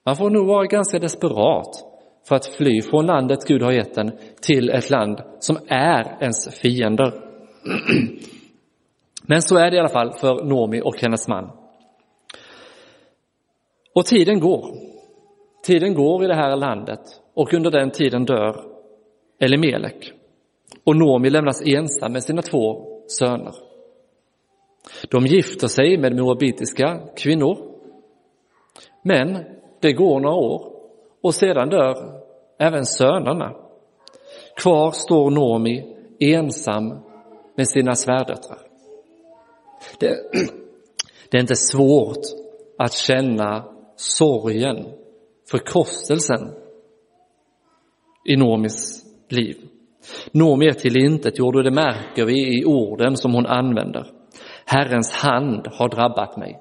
Man 0.04 0.16
får 0.16 0.30
nog 0.30 0.46
vara 0.46 0.66
ganska 0.66 0.98
desperat 0.98 1.84
för 2.28 2.36
att 2.36 2.46
fly 2.46 2.82
från 2.82 3.06
landet 3.06 3.38
Gud 3.46 3.62
har 3.62 3.72
gett 3.72 3.98
en 3.98 4.12
till 4.42 4.70
ett 4.70 4.90
land 4.90 5.20
som 5.38 5.56
är 5.68 6.16
ens 6.20 6.60
fiender. 6.60 7.12
Men 9.26 9.42
så 9.42 9.56
är 9.56 9.70
det 9.70 9.76
i 9.76 9.80
alla 9.80 9.88
fall 9.88 10.12
för 10.12 10.44
Nomi 10.44 10.80
och 10.84 11.00
hennes 11.00 11.28
man. 11.28 11.50
Och 13.94 14.06
tiden 14.06 14.40
går. 14.40 14.74
Tiden 15.66 15.94
går 15.94 16.24
i 16.24 16.26
det 16.26 16.34
här 16.34 16.56
landet 16.56 17.00
och 17.34 17.54
under 17.54 17.70
den 17.70 17.90
tiden 17.90 18.24
dör 18.24 18.64
Elimelek. 19.40 20.12
Och 20.84 20.96
Nomi 20.96 21.30
lämnas 21.30 21.62
ensam 21.66 22.12
med 22.12 22.22
sina 22.22 22.42
två 22.42 22.84
söner. 23.06 23.54
De 25.10 25.26
gifter 25.26 25.68
sig 25.68 25.98
med 25.98 26.16
moabitiska 26.16 27.00
kvinnor. 27.16 27.58
Men 29.02 29.44
det 29.84 29.92
går 29.92 30.20
några 30.20 30.36
år 30.36 30.72
och 31.22 31.34
sedan 31.34 31.68
dör 31.68 32.20
även 32.58 32.86
sönerna. 32.86 33.52
Kvar 34.56 34.90
står 34.90 35.30
Nomi 35.30 35.96
ensam 36.20 36.88
med 37.56 37.68
sina 37.68 37.94
svärdöttrar. 37.94 38.58
Det, 40.00 40.08
det 41.30 41.36
är 41.36 41.40
inte 41.40 41.56
svårt 41.56 42.20
att 42.78 42.92
känna 42.92 43.64
sorgen, 43.96 44.86
förkrosselsen 45.50 46.50
i 48.24 48.36
Nomis 48.36 49.04
liv. 49.28 49.56
Nomi 50.32 50.66
är 50.66 50.72
tillintetgjord 50.72 51.56
och 51.56 51.64
det 51.64 51.70
märker 51.70 52.24
vi 52.24 52.60
i 52.60 52.64
orden 52.64 53.16
som 53.16 53.34
hon 53.34 53.46
använder. 53.46 54.06
Herrens 54.64 55.12
hand 55.12 55.66
har 55.66 55.88
drabbat 55.88 56.36
mig. 56.36 56.60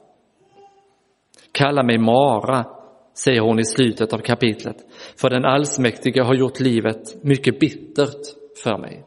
Kalla 1.51 1.84
mig 1.84 1.98
Mara, 1.98 2.65
säger 3.13 3.41
hon 3.41 3.60
i 3.60 3.65
slutet 3.65 4.13
av 4.13 4.17
kapitlet, 4.17 4.77
för 5.15 5.29
den 5.29 5.46
allsmäktige 5.46 6.22
har 6.22 6.36
gjort 6.36 6.60
livet 6.60 7.24
mycket 7.24 7.60
bittert 7.60 8.22
för 8.63 8.77
mig. 8.77 9.03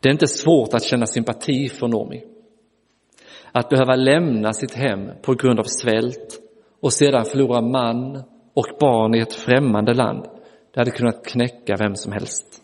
Det 0.00 0.08
är 0.08 0.12
inte 0.12 0.26
svårt 0.26 0.74
att 0.74 0.84
känna 0.84 1.06
sympati 1.06 1.68
för 1.68 1.88
Nomi. 1.88 2.24
Att 3.52 3.68
behöva 3.68 3.94
lämna 3.96 4.52
sitt 4.52 4.74
hem 4.74 5.10
på 5.22 5.34
grund 5.34 5.60
av 5.60 5.64
svält 5.64 6.40
och 6.80 6.92
sedan 6.92 7.24
förlora 7.24 7.60
man 7.60 8.22
och 8.54 8.66
barn 8.80 9.14
i 9.14 9.18
ett 9.18 9.32
främmande 9.32 9.94
land, 9.94 10.24
det 10.74 10.80
hade 10.80 10.90
kunnat 10.90 11.26
knäcka 11.26 11.76
vem 11.78 11.94
som 11.94 12.12
helst. 12.12 12.60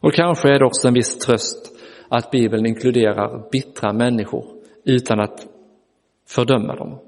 Och 0.00 0.12
kanske 0.12 0.48
är 0.48 0.58
det 0.58 0.64
också 0.64 0.88
en 0.88 0.94
viss 0.94 1.18
tröst 1.18 1.72
att 2.08 2.30
Bibeln 2.30 2.66
inkluderar 2.66 3.50
bittra 3.50 3.92
människor 3.92 4.44
utan 4.84 5.20
att 5.20 5.46
fördöma 6.28 6.74
dem. 6.74 6.98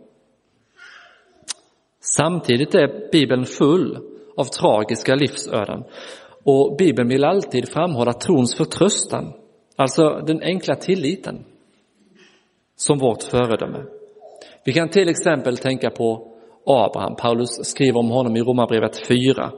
Samtidigt 2.15 2.75
är 2.75 3.11
Bibeln 3.13 3.45
full 3.45 3.99
av 4.37 4.45
tragiska 4.45 5.15
livsöden 5.15 5.85
och 6.45 6.77
Bibeln 6.79 7.09
vill 7.09 7.25
alltid 7.25 7.69
framhålla 7.69 8.13
trons 8.13 8.57
förtröstan, 8.57 9.33
alltså 9.77 10.23
den 10.27 10.43
enkla 10.43 10.75
tilliten, 10.75 11.45
som 12.77 12.99
vårt 12.99 13.23
föredöme. 13.23 13.85
Vi 14.65 14.73
kan 14.73 14.89
till 14.89 15.09
exempel 15.09 15.57
tänka 15.57 15.91
på 15.91 16.33
Abraham. 16.67 17.17
Paulus 17.17 17.49
skriver 17.63 17.99
om 17.99 18.11
honom 18.11 18.37
i 18.37 18.41
Romarbrevet 18.41 19.07
4 19.07 19.53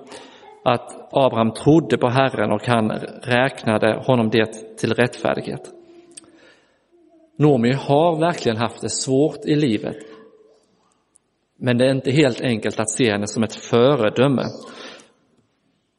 att 0.65 1.09
Abraham 1.13 1.53
trodde 1.53 1.99
på 1.99 2.09
Herren 2.09 2.53
och 2.53 2.67
han 2.67 2.91
räknade 3.23 4.03
honom 4.07 4.31
det 4.31 4.79
till 4.79 4.95
rättfärdighet. 4.95 5.71
Nomi 7.39 7.73
har 7.73 8.21
verkligen 8.21 8.57
haft 8.57 8.81
det 8.81 8.91
svårt 8.91 9.45
i 9.45 9.55
livet, 9.55 9.97
men 11.61 11.79
det 11.79 11.87
är 11.87 11.91
inte 11.91 12.11
helt 12.11 12.41
enkelt 12.41 12.81
att 12.81 12.91
se 12.91 13.11
henne 13.11 13.27
som 13.27 13.43
ett 13.43 13.55
föredöme. 13.55 14.43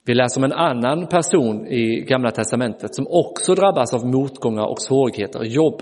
Vi 0.05 0.13
läser 0.13 0.39
om 0.39 0.43
en 0.43 0.51
annan 0.51 1.07
person 1.07 1.67
i 1.67 2.01
Gamla 2.01 2.31
testamentet 2.31 2.95
som 2.95 3.07
också 3.09 3.55
drabbas 3.55 3.93
av 3.93 4.05
motgångar 4.05 4.65
och 4.65 4.81
svårigheter, 4.81 5.43
Jobb. 5.43 5.81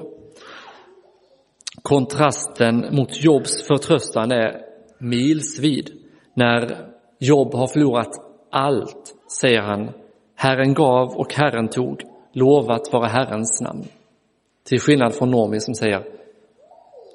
Kontrasten 1.81 2.95
mot 2.95 3.23
Jobs 3.23 3.67
förtröstan 3.67 4.31
är 4.31 4.61
milsvid. 4.99 5.89
När 6.33 6.87
Jobb 7.19 7.53
har 7.53 7.67
förlorat 7.67 8.11
allt, 8.51 9.15
säger 9.41 9.61
han, 9.61 9.89
Herren 10.35 10.73
gav 10.73 11.09
och 11.17 11.33
Herren 11.33 11.67
tog, 11.67 12.01
lovat 12.33 12.93
vara 12.93 13.07
Herrens 13.07 13.61
namn. 13.61 13.83
Till 14.63 14.79
skillnad 14.79 15.15
från 15.15 15.31
Nomi 15.31 15.59
som 15.59 15.73
säger, 15.73 16.03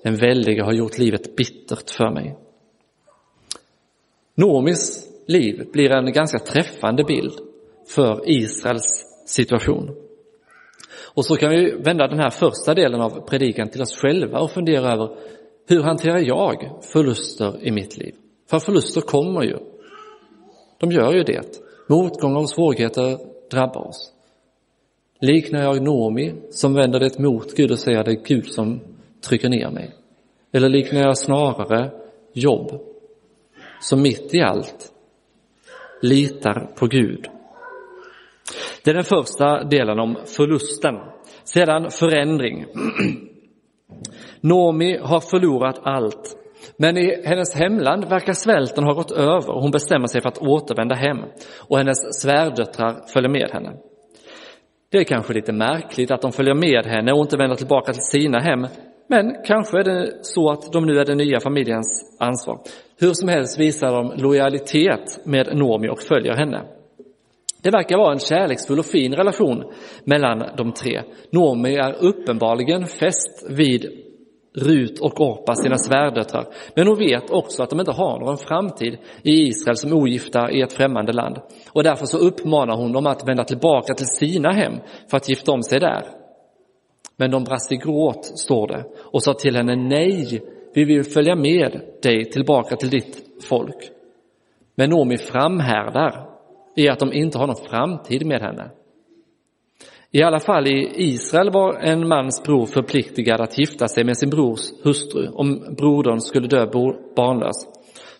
den 0.02 0.16
väldige 0.16 0.62
har 0.62 0.72
gjort 0.72 0.98
livet 0.98 1.36
bittert 1.36 1.90
för 1.90 2.10
mig. 2.10 2.36
Nomis 4.34 5.08
liv 5.26 5.68
blir 5.72 5.90
en 5.90 6.12
ganska 6.12 6.38
träffande 6.38 7.04
bild 7.04 7.32
för 7.88 8.30
Israels 8.30 9.04
situation. 9.26 9.90
Och 11.14 11.24
så 11.24 11.36
kan 11.36 11.50
vi 11.50 11.70
vända 11.70 12.06
den 12.06 12.18
här 12.18 12.30
första 12.30 12.74
delen 12.74 13.00
av 13.00 13.10
predikan 13.28 13.68
till 13.68 13.82
oss 13.82 13.96
själva 13.96 14.40
och 14.40 14.50
fundera 14.50 14.92
över 14.92 15.16
hur 15.68 15.82
hanterar 15.82 16.18
jag 16.18 16.80
förluster 16.92 17.66
i 17.66 17.70
mitt 17.70 17.98
liv? 17.98 18.14
För 18.50 18.58
förluster 18.58 19.00
kommer 19.00 19.42
ju. 19.42 19.58
De 20.78 20.92
gör 20.92 21.12
ju 21.12 21.22
det. 21.22 21.60
Motgångar 21.88 22.40
och 22.40 22.50
svårigheter 22.50 23.18
drabbar 23.50 23.88
oss. 23.88 24.12
Liknar 25.20 25.62
jag 25.62 25.82
Nomi 25.82 26.34
som 26.50 26.74
vänder 26.74 27.00
det 27.00 27.18
mot 27.18 27.56
Gud 27.56 27.70
och 27.70 27.78
säger 27.78 27.98
att 27.98 28.06
det 28.06 28.12
är 28.12 28.24
Gud 28.24 28.46
som 28.46 28.80
trycker 29.28 29.48
ner 29.48 29.70
mig? 29.70 29.94
Eller 30.52 30.68
liknar 30.68 31.00
jag 31.00 31.18
snarare 31.18 31.90
jobb 32.32 32.91
som 33.82 34.02
mitt 34.02 34.34
i 34.34 34.40
allt 34.40 34.92
litar 36.02 36.68
på 36.78 36.86
Gud? 36.86 37.26
Det 38.84 38.90
är 38.90 38.94
den 38.94 39.04
första 39.04 39.64
delen 39.64 39.98
om 39.98 40.18
förlusten. 40.36 40.94
Sedan 41.44 41.90
förändring. 41.90 42.64
Nomi 44.40 44.98
har 45.02 45.20
förlorat 45.20 45.80
allt 45.82 46.36
men 46.76 46.98
i 46.98 47.22
hennes 47.24 47.54
hemland 47.54 48.04
verkar 48.04 48.32
svälten 48.32 48.84
ha 48.84 48.92
gått 48.92 49.10
över 49.10 49.50
och 49.50 49.62
hon 49.62 49.70
bestämmer 49.70 50.06
sig 50.06 50.20
för 50.20 50.28
att 50.28 50.38
återvända 50.38 50.94
hem 50.94 51.18
och 51.58 51.78
hennes 51.78 52.22
svärdöttrar 52.22 53.12
följer 53.12 53.30
med 53.30 53.50
henne. 53.52 53.72
Det 54.90 54.98
är 54.98 55.04
kanske 55.04 55.32
lite 55.32 55.52
märkligt 55.52 56.10
att 56.10 56.22
de 56.22 56.32
följer 56.32 56.54
med 56.54 56.86
henne 56.86 57.12
och 57.12 57.20
inte 57.20 57.36
vänder 57.36 57.56
tillbaka 57.56 57.92
till 57.92 58.02
sina 58.02 58.38
hem, 58.38 58.66
Men 59.08 59.36
kanske 59.44 59.78
är 59.78 59.84
det 59.84 60.24
så 60.24 60.50
att 60.50 60.72
de 60.72 60.86
nu 60.86 60.98
är 60.98 61.04
den 61.04 61.18
nya 61.18 61.40
familjens 61.40 62.16
ansvar. 62.20 62.58
Hur 63.02 63.12
som 63.12 63.28
helst 63.28 63.60
visar 63.60 63.92
de 63.92 64.12
lojalitet 64.16 65.20
med 65.24 65.56
Nomi 65.56 65.88
och 65.88 66.02
följer 66.02 66.36
henne. 66.36 66.62
Det 67.62 67.70
verkar 67.70 67.96
vara 67.96 68.12
en 68.12 68.18
kärleksfull 68.18 68.78
och 68.78 68.86
fin 68.86 69.14
relation 69.14 69.64
mellan 70.04 70.44
de 70.56 70.72
tre. 70.72 71.02
Nomi 71.30 71.74
är 71.74 72.04
uppenbarligen 72.04 72.86
fäst 72.86 73.46
vid 73.50 73.86
Rut 74.54 75.00
och 75.00 75.20
Orpa, 75.20 75.54
sina 75.54 75.78
svärdöttrar. 75.78 76.46
Men 76.74 76.86
hon 76.86 76.98
vet 76.98 77.30
också 77.30 77.62
att 77.62 77.70
de 77.70 77.80
inte 77.80 77.92
har 77.92 78.20
någon 78.20 78.38
framtid 78.38 78.98
i 79.22 79.30
Israel 79.30 79.76
som 79.76 79.92
ogifta 79.92 80.50
i 80.50 80.60
ett 80.60 80.72
främmande 80.72 81.12
land. 81.12 81.36
Och 81.72 81.82
därför 81.82 82.06
så 82.06 82.18
uppmanar 82.18 82.76
hon 82.76 82.92
dem 82.92 83.06
att 83.06 83.28
vända 83.28 83.44
tillbaka 83.44 83.94
till 83.94 84.06
sina 84.06 84.52
hem 84.52 84.72
för 85.10 85.16
att 85.16 85.28
gifta 85.28 85.52
om 85.52 85.62
sig 85.62 85.80
där. 85.80 86.04
Men 87.16 87.30
de 87.30 87.44
brast 87.44 87.72
i 87.72 87.76
gråt, 87.76 88.24
står 88.24 88.68
det, 88.68 88.84
och 89.12 89.22
sa 89.22 89.34
till 89.34 89.56
henne 89.56 89.76
nej, 89.76 90.42
vi 90.74 90.84
vill 90.84 91.04
följa 91.04 91.36
med 91.36 91.80
dig 92.02 92.30
tillbaka 92.30 92.76
till 92.76 92.90
ditt 92.90 93.44
folk. 93.48 93.90
Men 94.74 94.90
Naomi 94.90 95.18
framhärdar 95.18 96.28
i 96.76 96.88
att 96.88 96.98
de 96.98 97.12
inte 97.12 97.38
har 97.38 97.46
någon 97.46 97.66
framtid 97.70 98.26
med 98.26 98.40
henne. 98.40 98.70
I 100.10 100.22
alla 100.22 100.40
fall 100.40 100.66
i 100.66 100.90
Israel 100.94 101.50
var 101.50 101.74
en 101.74 102.08
mans 102.08 102.42
bror 102.42 102.66
förpliktigad 102.66 103.40
att 103.40 103.58
gifta 103.58 103.88
sig 103.88 104.04
med 104.04 104.18
sin 104.18 104.30
brors 104.30 104.60
hustru 104.84 105.28
om 105.28 105.74
brodern 105.78 106.20
skulle 106.20 106.48
dö 106.48 106.66
barnlös, 107.16 107.66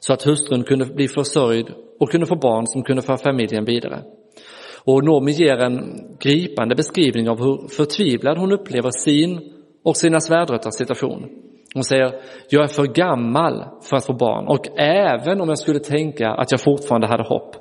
så 0.01 0.13
att 0.13 0.23
hustrun 0.23 0.65
kunde 0.65 0.87
bli 0.87 1.09
försörjd 1.09 1.67
och 2.01 2.11
kunde 2.11 2.27
få 2.27 2.37
barn 2.37 2.67
som 2.67 2.83
kunde 2.83 3.03
föra 3.03 3.19
familjen 3.19 3.65
vidare. 3.65 4.03
Och 4.85 5.05
Noomi 5.05 5.33
ger 5.33 5.59
en 5.59 6.01
gripande 6.21 6.75
beskrivning 6.75 7.29
av 7.29 7.39
hur 7.39 7.69
förtvivlad 7.69 8.39
hon 8.39 8.53
upplever 8.53 8.91
sin 8.91 9.41
och 9.83 9.97
sina 9.97 10.21
svärdröttars 10.21 10.75
situation. 10.75 11.31
Hon 11.75 11.85
säger, 11.85 12.21
jag 12.49 12.63
är 12.65 12.69
för 12.69 12.87
gammal 12.87 13.65
för 13.83 13.97
att 13.97 14.07
få 14.07 14.13
barn 14.13 14.47
och 14.49 14.79
även 14.79 15.41
om 15.41 15.49
jag 15.49 15.59
skulle 15.59 15.79
tänka 15.79 16.29
att 16.29 16.51
jag 16.51 16.61
fortfarande 16.61 17.07
hade 17.07 17.23
hopp, 17.23 17.57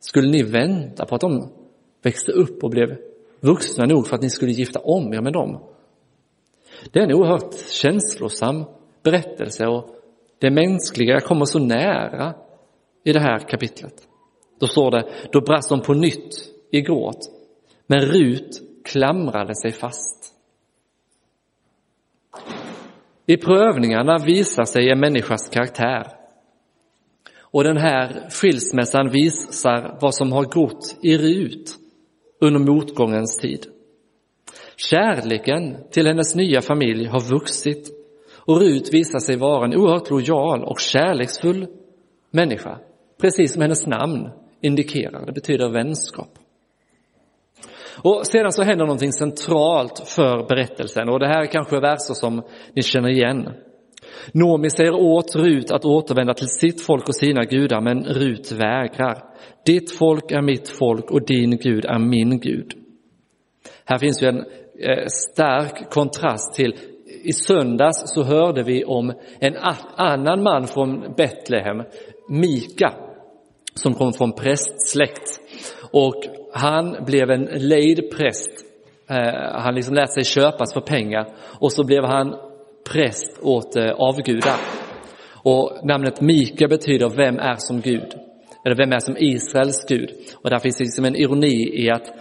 skulle 0.00 0.30
ni 0.30 0.42
vänta 0.42 1.06
på 1.06 1.14
att 1.14 1.20
de 1.20 1.52
växte 2.02 2.32
upp 2.32 2.64
och 2.64 2.70
blev 2.70 2.96
vuxna 3.40 3.86
nog 3.86 4.06
för 4.06 4.16
att 4.16 4.22
ni 4.22 4.30
skulle 4.30 4.52
gifta 4.52 4.80
om 4.80 5.14
er 5.14 5.20
med 5.20 5.32
dem? 5.32 5.60
Det 6.92 6.98
är 6.98 7.02
en 7.02 7.14
oerhört 7.14 7.54
känslosam 7.70 8.64
berättelse 9.02 9.66
och 9.66 9.86
det 10.38 10.50
mänskliga 10.50 11.20
kommer 11.20 11.44
så 11.44 11.58
nära 11.58 12.34
i 13.04 13.12
det 13.12 13.20
här 13.20 13.38
kapitlet. 13.38 13.94
Då 14.60 14.66
står 14.66 14.90
det, 14.90 15.08
då 15.32 15.40
brast 15.40 15.68
de 15.68 15.80
på 15.80 15.94
nytt 15.94 16.34
i 16.70 16.80
gråt, 16.80 17.30
men 17.86 18.00
Rut 18.00 18.62
klamrade 18.84 19.54
sig 19.54 19.72
fast. 19.72 20.29
I 23.30 23.36
prövningarna 23.36 24.18
visar 24.18 24.64
sig 24.64 24.90
en 24.90 25.00
människas 25.00 25.48
karaktär. 25.48 26.06
Och 27.40 27.64
den 27.64 27.76
här 27.76 28.28
skilsmässan 28.30 29.10
visar 29.10 29.98
vad 30.00 30.14
som 30.14 30.32
har 30.32 30.44
gått 30.44 30.96
i 31.02 31.18
Rut 31.18 31.76
under 32.40 32.60
motgångens 32.60 33.38
tid. 33.38 33.66
Kärleken 34.76 35.76
till 35.90 36.06
hennes 36.06 36.34
nya 36.34 36.60
familj 36.60 37.06
har 37.06 37.20
vuxit 37.20 37.90
och 38.36 38.60
Rut 38.60 38.94
visar 38.94 39.18
sig 39.18 39.36
vara 39.36 39.64
en 39.64 39.76
oerhört 39.76 40.10
lojal 40.10 40.64
och 40.64 40.80
kärleksfull 40.80 41.66
människa, 42.30 42.78
precis 43.20 43.52
som 43.52 43.62
hennes 43.62 43.86
namn 43.86 44.28
indikerar. 44.60 45.26
Det 45.26 45.32
betyder 45.32 45.68
vänskap. 45.68 46.39
Och 47.96 48.26
sedan 48.26 48.52
så 48.52 48.62
händer 48.62 48.84
någonting 48.84 49.12
centralt 49.12 50.02
för 50.06 50.48
berättelsen 50.48 51.08
och 51.08 51.18
det 51.18 51.26
här 51.26 51.42
är 51.42 51.46
kanske 51.46 51.76
är 51.76 51.80
verser 51.80 52.14
som 52.14 52.42
ni 52.74 52.82
känner 52.82 53.08
igen. 53.08 53.48
Nomi 54.32 54.70
säger 54.70 54.94
åt 54.94 55.36
Rut 55.36 55.70
att 55.70 55.84
återvända 55.84 56.34
till 56.34 56.48
sitt 56.48 56.82
folk 56.82 57.08
och 57.08 57.16
sina 57.16 57.44
gudar, 57.44 57.80
men 57.80 58.04
Rut 58.04 58.52
vägrar. 58.52 59.22
Ditt 59.66 59.90
folk 59.90 60.30
är 60.30 60.42
mitt 60.42 60.68
folk 60.68 61.10
och 61.10 61.26
din 61.26 61.50
Gud 61.56 61.84
är 61.84 61.98
min 61.98 62.40
Gud. 62.40 62.74
Här 63.84 63.98
finns 63.98 64.22
ju 64.22 64.28
en 64.28 64.38
eh, 64.38 65.06
stark 65.06 65.90
kontrast 65.90 66.54
till 66.54 66.74
i 67.22 67.32
söndags 67.32 68.02
så 68.04 68.22
hörde 68.22 68.62
vi 68.62 68.84
om 68.84 69.12
en 69.38 69.56
annan 69.96 70.42
man 70.42 70.66
från 70.66 71.14
Betlehem, 71.16 71.82
Mika, 72.28 72.94
som 73.74 73.94
kom 73.94 74.12
från 74.12 74.32
prästsläkt. 74.32 75.40
Och 75.92 76.39
han 76.52 77.04
blev 77.06 77.30
en 77.30 77.44
lejd 77.44 78.10
präst. 78.10 78.50
Eh, 79.10 79.60
han 79.60 79.74
liksom 79.74 79.94
lät 79.94 80.12
sig 80.12 80.24
köpas 80.24 80.74
för 80.74 80.80
pengar 80.80 81.26
och 81.60 81.72
så 81.72 81.84
blev 81.84 82.04
han 82.04 82.34
präst 82.92 83.38
åt 83.42 83.76
eh, 83.76 83.90
avgudar. 83.90 84.56
Och 85.42 85.86
namnet 85.86 86.20
Mika 86.20 86.68
betyder 86.68 87.08
vem 87.08 87.38
är 87.38 87.56
som 87.56 87.80
Gud? 87.80 88.14
Eller 88.64 88.76
vem 88.76 88.92
är 88.92 88.98
som 88.98 89.16
Israels 89.18 89.86
Gud? 89.88 90.10
Och 90.42 90.50
där 90.50 90.58
finns 90.58 90.80
liksom 90.80 91.04
en 91.04 91.16
ironi 91.16 91.84
i 91.84 91.90
att 91.90 92.12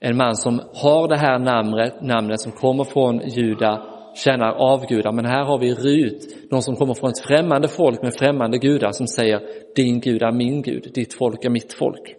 en 0.00 0.16
man 0.16 0.36
som 0.36 0.60
har 0.74 1.08
det 1.08 1.16
här 1.16 1.38
namnet, 1.38 2.02
namnet 2.02 2.40
som 2.40 2.52
kommer 2.52 2.84
från 2.84 3.28
Juda 3.28 3.82
tjänar 4.14 4.52
avgudar. 4.52 5.12
Men 5.12 5.24
här 5.24 5.44
har 5.44 5.58
vi 5.58 5.74
Rut, 5.74 6.50
någon 6.50 6.62
som 6.62 6.76
kommer 6.76 6.94
från 6.94 7.10
ett 7.10 7.26
främmande 7.26 7.68
folk 7.68 8.02
med 8.02 8.14
främmande 8.14 8.58
gudar 8.58 8.92
som 8.92 9.06
säger 9.06 9.40
din 9.76 10.00
Gud 10.00 10.22
är 10.22 10.32
min 10.32 10.62
Gud, 10.62 10.90
ditt 10.94 11.14
folk 11.14 11.44
är 11.44 11.50
mitt 11.50 11.72
folk. 11.72 12.16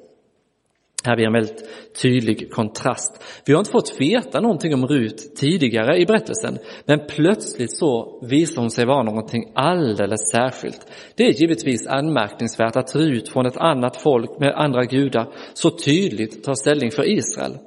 Här 1.03 1.15
blir 1.15 1.25
en 1.25 1.33
väldigt 1.33 1.69
tydlig 2.01 2.51
kontrast. 2.51 3.23
Vi 3.45 3.53
har 3.53 3.59
inte 3.59 3.71
fått 3.71 4.01
veta 4.01 4.39
någonting 4.39 4.73
om 4.73 4.87
Rut 4.87 5.35
tidigare 5.35 5.97
i 5.97 6.05
berättelsen, 6.05 6.57
men 6.85 6.99
plötsligt 7.07 7.77
så 7.77 8.19
visar 8.29 8.61
hon 8.61 8.71
sig 8.71 8.85
vara 8.85 9.03
någonting 9.03 9.51
alldeles 9.55 10.31
särskilt. 10.31 10.87
Det 11.15 11.23
är 11.23 11.41
givetvis 11.41 11.87
anmärkningsvärt 11.87 12.75
att 12.75 12.95
Rut 12.95 13.29
från 13.29 13.45
ett 13.45 13.57
annat 13.57 13.97
folk 13.97 14.39
med 14.39 14.53
andra 14.55 14.83
gudar 14.85 15.27
så 15.53 15.69
tydligt 15.69 16.43
tar 16.43 16.53
ställning 16.53 16.91
för 16.91 17.09
Israel. 17.09 17.57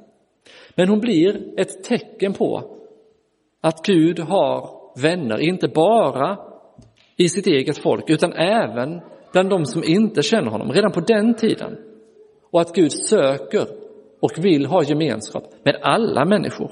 Men 0.75 0.89
hon 0.89 0.99
blir 0.99 1.59
ett 1.59 1.83
tecken 1.83 2.33
på 2.33 2.63
att 3.61 3.85
Gud 3.85 4.19
har 4.19 4.69
vänner, 5.01 5.39
inte 5.39 5.67
bara 5.67 6.37
i 7.17 7.29
sitt 7.29 7.47
eget 7.47 7.77
folk, 7.77 8.09
utan 8.09 8.33
även 8.33 9.01
bland 9.31 9.49
de 9.49 9.65
som 9.65 9.83
inte 9.83 10.21
känner 10.21 10.51
honom, 10.51 10.71
redan 10.71 10.91
på 10.91 10.99
den 10.99 11.35
tiden 11.35 11.77
och 12.55 12.61
att 12.61 12.75
Gud 12.75 12.91
söker 12.93 13.67
och 14.19 14.31
vill 14.37 14.65
ha 14.65 14.83
gemenskap 14.83 15.43
med 15.63 15.75
alla 15.81 16.25
människor. 16.25 16.71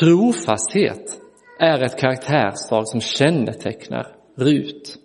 Trofasthet 0.00 1.20
är 1.58 1.82
ett 1.82 1.98
karaktärsdrag 1.98 2.88
som 2.88 3.00
kännetecknar 3.00 4.16
Rut. 4.36 4.98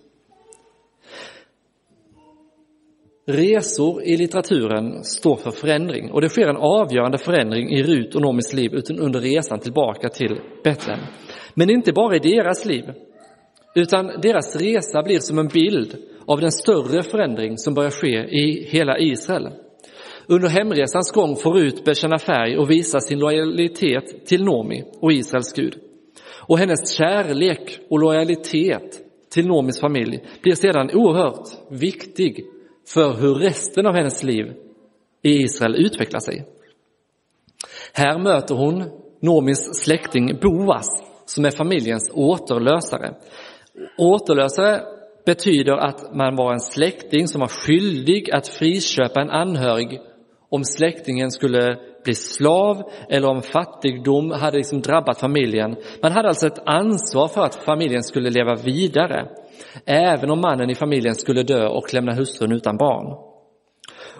Resor 3.27 4.03
i 4.03 4.17
litteraturen 4.17 5.03
står 5.03 5.35
för 5.35 5.51
förändring 5.51 6.11
och 6.11 6.21
det 6.21 6.29
sker 6.29 6.47
en 6.47 6.57
avgörande 6.57 7.17
förändring 7.17 7.69
i 7.69 7.83
Rut 7.83 8.15
och 8.15 8.21
Nomis 8.21 8.53
liv 8.53 8.73
under 8.99 9.19
resan 9.19 9.59
tillbaka 9.59 10.09
till 10.09 10.39
Betlehem. 10.63 11.05
Men 11.53 11.69
inte 11.69 11.93
bara 11.93 12.15
i 12.15 12.19
deras 12.19 12.65
liv, 12.65 12.83
utan 13.75 14.07
deras 14.21 14.55
resa 14.55 15.03
blir 15.03 15.19
som 15.19 15.39
en 15.39 15.47
bild 15.47 15.97
av 16.27 16.39
den 16.39 16.51
större 16.51 17.03
förändring 17.03 17.57
som 17.57 17.73
börjar 17.73 17.91
ske 17.91 18.17
i 18.17 18.67
hela 18.69 18.99
Israel. 18.99 19.49
Under 20.27 20.49
hemresans 20.49 21.11
gång 21.11 21.35
får 21.35 21.53
Rut 21.53 21.85
bekänna 21.85 22.19
färg 22.19 22.57
och 22.57 22.71
visa 22.71 22.99
sin 22.99 23.19
lojalitet 23.19 24.25
till 24.25 24.43
Nomi 24.43 24.83
och 24.99 25.13
Israels 25.13 25.53
Gud. 25.53 25.75
Och 26.47 26.57
hennes 26.57 26.97
kärlek 26.97 27.79
och 27.89 27.99
lojalitet 27.99 28.99
till 29.31 29.47
Nomis 29.47 29.79
familj 29.79 30.23
blir 30.41 30.55
sedan 30.55 30.89
oerhört 30.93 31.47
viktig 31.69 32.45
för 32.87 33.13
hur 33.13 33.35
resten 33.35 33.85
av 33.85 33.95
hennes 33.95 34.23
liv 34.23 34.53
i 35.21 35.29
Israel 35.29 35.75
utvecklar 35.75 36.19
sig. 36.19 36.45
Här 37.93 38.17
möter 38.17 38.55
hon 38.55 38.83
Nomis 39.19 39.83
släkting 39.83 40.39
Boas 40.41 40.87
som 41.25 41.45
är 41.45 41.51
familjens 41.51 42.11
återlösare. 42.13 43.15
Återlösare 43.97 44.81
betyder 45.25 45.73
att 45.73 46.15
man 46.15 46.35
var 46.35 46.53
en 46.53 46.59
släkting 46.59 47.27
som 47.27 47.41
var 47.41 47.47
skyldig 47.47 48.31
att 48.31 48.47
friköpa 48.47 49.21
en 49.21 49.29
anhörig 49.29 49.99
om 50.49 50.63
släktingen 50.63 51.31
skulle 51.31 51.77
bli 52.03 52.15
slav 52.15 52.83
eller 53.09 53.27
om 53.27 53.41
fattigdom 53.41 54.31
hade 54.31 54.57
liksom 54.57 54.81
drabbat 54.81 55.19
familjen. 55.19 55.75
Man 56.01 56.11
hade 56.11 56.27
alltså 56.27 56.47
ett 56.47 56.63
ansvar 56.65 57.27
för 57.27 57.41
att 57.41 57.55
familjen 57.55 58.03
skulle 58.03 58.29
leva 58.29 58.55
vidare, 58.55 59.27
även 59.85 60.31
om 60.31 60.41
mannen 60.41 60.69
i 60.69 60.75
familjen 60.75 61.15
skulle 61.15 61.43
dö 61.43 61.67
och 61.67 61.93
lämna 61.93 62.13
hustrun 62.13 62.51
utan 62.51 62.77
barn. 62.77 63.33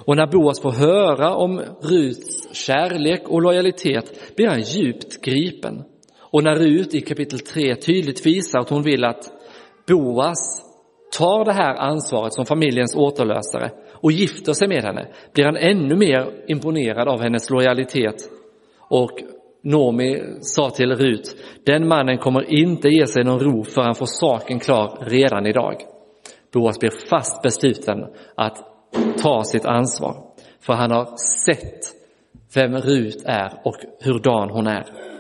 Och 0.06 0.18
när 0.18 0.28
Boas 0.28 0.62
får 0.62 0.72
höra 0.72 1.36
om 1.36 1.62
Ruts 1.82 2.56
kärlek 2.56 3.30
och 3.30 3.42
lojalitet 3.42 4.36
blir 4.36 4.48
han 4.48 4.62
djupt 4.62 5.22
gripen. 5.22 5.84
Och 6.20 6.44
när 6.44 6.56
Rut 6.56 6.96
i 6.96 7.02
kapitel 7.02 7.40
3 7.40 7.76
tydligt 7.76 8.26
visar 8.26 8.60
att 8.60 8.70
hon 8.70 8.84
vill 8.84 9.06
att 9.06 9.32
Boas 9.88 10.73
tar 11.18 11.46
det 11.46 11.54
här 11.54 11.76
ansvaret 11.76 12.34
som 12.34 12.46
familjens 12.46 12.96
återlösare 12.96 13.72
och 13.94 14.12
gifter 14.12 14.54
sig 14.54 14.68
med 14.68 14.84
henne 14.84 15.08
blir 15.34 15.46
han 15.46 15.58
ännu 15.58 15.96
mer 15.96 16.32
imponerad 16.48 17.08
av 17.08 17.22
hennes 17.22 17.50
lojalitet 17.50 18.16
och 18.80 19.12
Nomi 19.64 20.22
sa 20.42 20.70
till 20.70 20.92
Rut, 20.92 21.36
den 21.66 21.88
mannen 21.88 22.18
kommer 22.18 22.54
inte 22.54 22.90
ge 22.90 23.08
sig 23.08 23.24
någon 23.24 23.40
ro 23.40 23.64
för 23.64 23.82
han 23.82 23.96
får 23.96 24.06
saken 24.06 24.60
klar 24.60 24.98
redan 25.02 25.46
idag. 25.46 25.76
Boas 26.54 26.80
blir 26.80 27.10
fast 27.10 27.42
besluten 27.42 28.06
att 28.36 28.58
ta 29.22 29.44
sitt 29.44 29.66
ansvar, 29.66 30.16
för 30.60 30.74
han 30.74 30.92
har 30.92 31.06
sett 31.46 31.80
vem 32.56 32.78
Rut 32.78 33.24
är 33.26 33.54
och 33.64 33.76
hurdan 34.04 34.50
hon 34.50 34.68
är. 34.68 35.13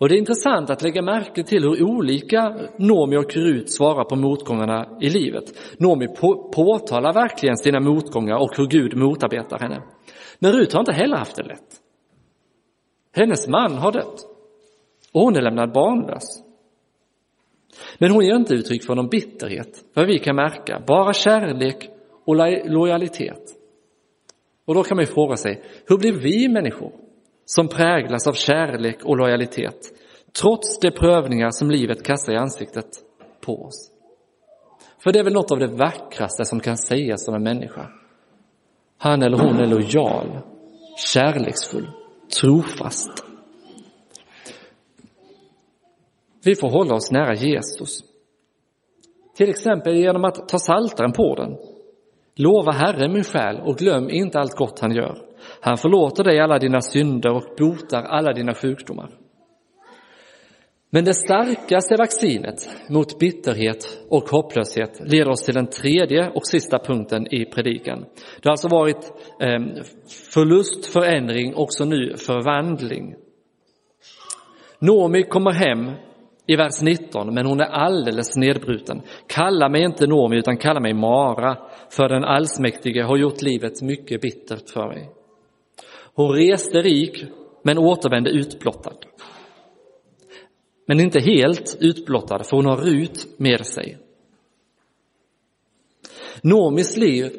Och 0.00 0.08
det 0.08 0.14
är 0.14 0.18
intressant 0.18 0.70
att 0.70 0.82
lägga 0.82 1.02
märke 1.02 1.44
till 1.44 1.62
hur 1.62 1.82
olika 1.82 2.56
Nomi 2.76 3.16
och 3.16 3.36
Rut 3.36 3.70
svarar 3.70 4.04
på 4.04 4.16
motgångarna 4.16 4.98
i 5.00 5.10
livet. 5.10 5.44
Nomi 5.78 6.08
på, 6.08 6.50
påtalar 6.54 7.12
verkligen 7.12 7.56
sina 7.56 7.80
motgångar 7.80 8.36
och 8.36 8.56
hur 8.56 8.66
Gud 8.66 8.96
motarbetar 8.96 9.58
henne. 9.58 9.82
Men 10.38 10.52
Rut 10.52 10.72
har 10.72 10.80
inte 10.80 10.92
heller 10.92 11.16
haft 11.16 11.36
det 11.36 11.42
lätt. 11.42 11.80
Hennes 13.12 13.48
man 13.48 13.72
har 13.72 13.92
dött 13.92 14.26
och 15.12 15.20
hon 15.20 15.36
är 15.36 15.42
lämnad 15.42 15.72
barnlös. 15.72 16.42
Men 17.98 18.10
hon 18.10 18.24
ger 18.24 18.36
inte 18.36 18.54
uttryck 18.54 18.84
för 18.84 18.94
någon 18.94 19.08
bitterhet, 19.08 19.84
vad 19.94 20.06
vi 20.06 20.18
kan 20.18 20.36
märka, 20.36 20.82
bara 20.86 21.12
kärlek 21.12 21.88
och 22.24 22.36
lojalitet. 22.70 23.42
Och 24.64 24.74
då 24.74 24.82
kan 24.82 24.96
man 24.96 25.02
ju 25.02 25.12
fråga 25.12 25.36
sig, 25.36 25.62
hur 25.86 25.98
blir 25.98 26.12
vi 26.12 26.48
människor 26.48 26.92
som 27.50 27.68
präglas 27.68 28.26
av 28.26 28.32
kärlek 28.32 29.04
och 29.04 29.16
lojalitet 29.16 29.92
trots 30.40 30.80
de 30.80 30.90
prövningar 30.90 31.50
som 31.50 31.70
livet 31.70 32.02
kastar 32.02 32.32
i 32.32 32.36
ansiktet 32.36 32.86
på 33.40 33.64
oss? 33.64 33.90
För 34.98 35.12
det 35.12 35.18
är 35.18 35.24
väl 35.24 35.32
något 35.32 35.52
av 35.52 35.58
det 35.58 35.66
vackraste 35.66 36.44
som 36.44 36.60
kan 36.60 36.76
sägas 36.76 37.28
om 37.28 37.34
en 37.34 37.42
människa. 37.42 37.90
Han 38.98 39.22
eller 39.22 39.38
hon 39.38 39.60
är 39.60 39.66
lojal, 39.66 40.40
kärleksfull, 41.12 41.90
trofast. 42.40 43.24
Vi 46.44 46.56
får 46.56 46.70
hålla 46.70 46.94
oss 46.94 47.10
nära 47.10 47.34
Jesus. 47.34 48.00
Till 49.36 49.50
exempel 49.50 49.96
genom 49.96 50.24
att 50.24 50.48
ta 50.48 50.58
saltaren 50.58 51.12
på 51.12 51.34
den. 51.34 51.56
Lova 52.36 52.72
Herren 52.72 53.12
min 53.12 53.24
själ 53.24 53.60
och 53.60 53.76
glöm 53.76 54.10
inte 54.10 54.38
allt 54.38 54.56
gott 54.56 54.78
han 54.78 54.92
gör. 54.92 55.29
Han 55.60 55.76
förlåter 55.76 56.24
dig 56.24 56.40
alla 56.40 56.58
dina 56.58 56.80
synder 56.80 57.30
och 57.30 57.44
botar 57.58 58.02
alla 58.02 58.32
dina 58.32 58.54
sjukdomar. 58.54 59.10
Men 60.92 61.04
det 61.04 61.14
starkaste 61.14 61.96
vaccinet 61.98 62.68
mot 62.88 63.18
bitterhet 63.18 63.98
och 64.08 64.28
hopplöshet 64.28 65.00
leder 65.04 65.30
oss 65.30 65.42
till 65.42 65.54
den 65.54 65.66
tredje 65.66 66.30
och 66.30 66.46
sista 66.46 66.78
punkten 66.78 67.34
i 67.34 67.44
predikan. 67.44 68.04
Det 68.42 68.48
har 68.48 68.50
alltså 68.50 68.68
varit 68.68 69.12
ehm, 69.40 69.68
förlust, 70.34 70.86
förändring, 70.86 71.54
också 71.54 71.84
nu 71.84 72.16
förvandling. 72.16 73.14
Nomi 74.78 75.22
kommer 75.22 75.52
hem 75.52 75.90
i 76.46 76.56
vers 76.56 76.82
19, 76.82 77.34
men 77.34 77.46
hon 77.46 77.60
är 77.60 77.64
alldeles 77.64 78.36
nedbruten. 78.36 79.02
Kalla 79.26 79.68
mig 79.68 79.82
inte 79.82 80.06
Nomi, 80.06 80.36
utan 80.36 80.56
kalla 80.56 80.80
mig 80.80 80.94
Mara, 80.94 81.56
för 81.90 82.08
den 82.08 82.24
allsmäktige 82.24 83.02
har 83.02 83.16
gjort 83.16 83.42
livet 83.42 83.82
mycket 83.82 84.20
bittert 84.20 84.70
för 84.70 84.88
mig. 84.88 85.10
Hon 86.20 86.32
reste 86.32 86.82
rik, 86.82 87.24
men 87.62 87.78
återvände 87.78 88.30
utblottad. 88.30 88.96
Men 90.86 91.00
inte 91.00 91.20
helt 91.20 91.76
utblottad, 91.80 92.44
för 92.44 92.56
hon 92.56 92.66
har 92.66 92.76
Rut 92.76 93.38
med 93.38 93.66
sig. 93.66 93.98
Nomis 96.42 96.96
liv 96.96 97.32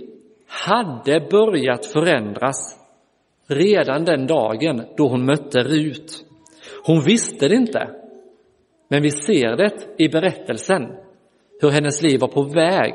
hade 0.47 1.27
börjat 1.31 1.85
förändras 1.85 2.79
redan 3.47 4.05
den 4.05 4.27
dagen 4.27 4.83
då 4.97 5.07
hon 5.07 5.25
mötte 5.25 5.63
Rut. 5.63 6.25
Hon 6.85 7.03
visste 7.05 7.47
det 7.47 7.55
inte, 7.55 7.89
men 8.87 9.01
vi 9.01 9.11
ser 9.11 9.57
det 9.57 9.73
i 9.97 10.09
berättelsen, 10.09 10.81
hur 11.61 11.69
hennes 11.69 12.01
liv 12.01 12.19
var 12.19 12.27
på 12.27 12.43
väg 12.43 12.93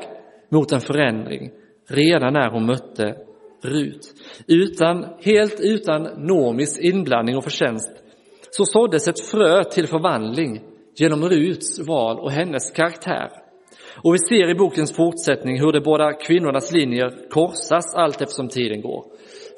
mot 0.49 0.71
en 0.71 0.81
förändring 0.81 1.51
redan 1.89 2.33
när 2.33 2.49
hon 2.49 2.65
mötte 2.65 3.26
Rut. 3.61 4.13
Utan, 4.47 5.05
helt 5.21 5.59
utan 5.59 6.03
Nomis 6.03 6.79
inblandning 6.79 7.37
och 7.37 7.43
förtjänst 7.43 7.89
så 8.51 8.65
såddes 8.65 9.07
ett 9.07 9.19
frö 9.19 9.63
till 9.63 9.87
förvandling 9.87 10.61
genom 10.95 11.29
Ruts 11.29 11.87
val 11.87 12.19
och 12.19 12.31
hennes 12.31 12.71
karaktär. 12.71 13.29
Och 14.03 14.13
vi 14.13 14.17
ser 14.19 14.49
i 14.49 14.55
bokens 14.55 14.95
fortsättning 14.95 15.59
hur 15.59 15.71
de 15.71 15.79
båda 15.79 16.13
kvinnornas 16.13 16.71
linjer 16.71 17.29
korsas 17.29 17.95
allt 17.95 18.21
eftersom 18.21 18.47
tiden 18.47 18.81
går. 18.81 19.05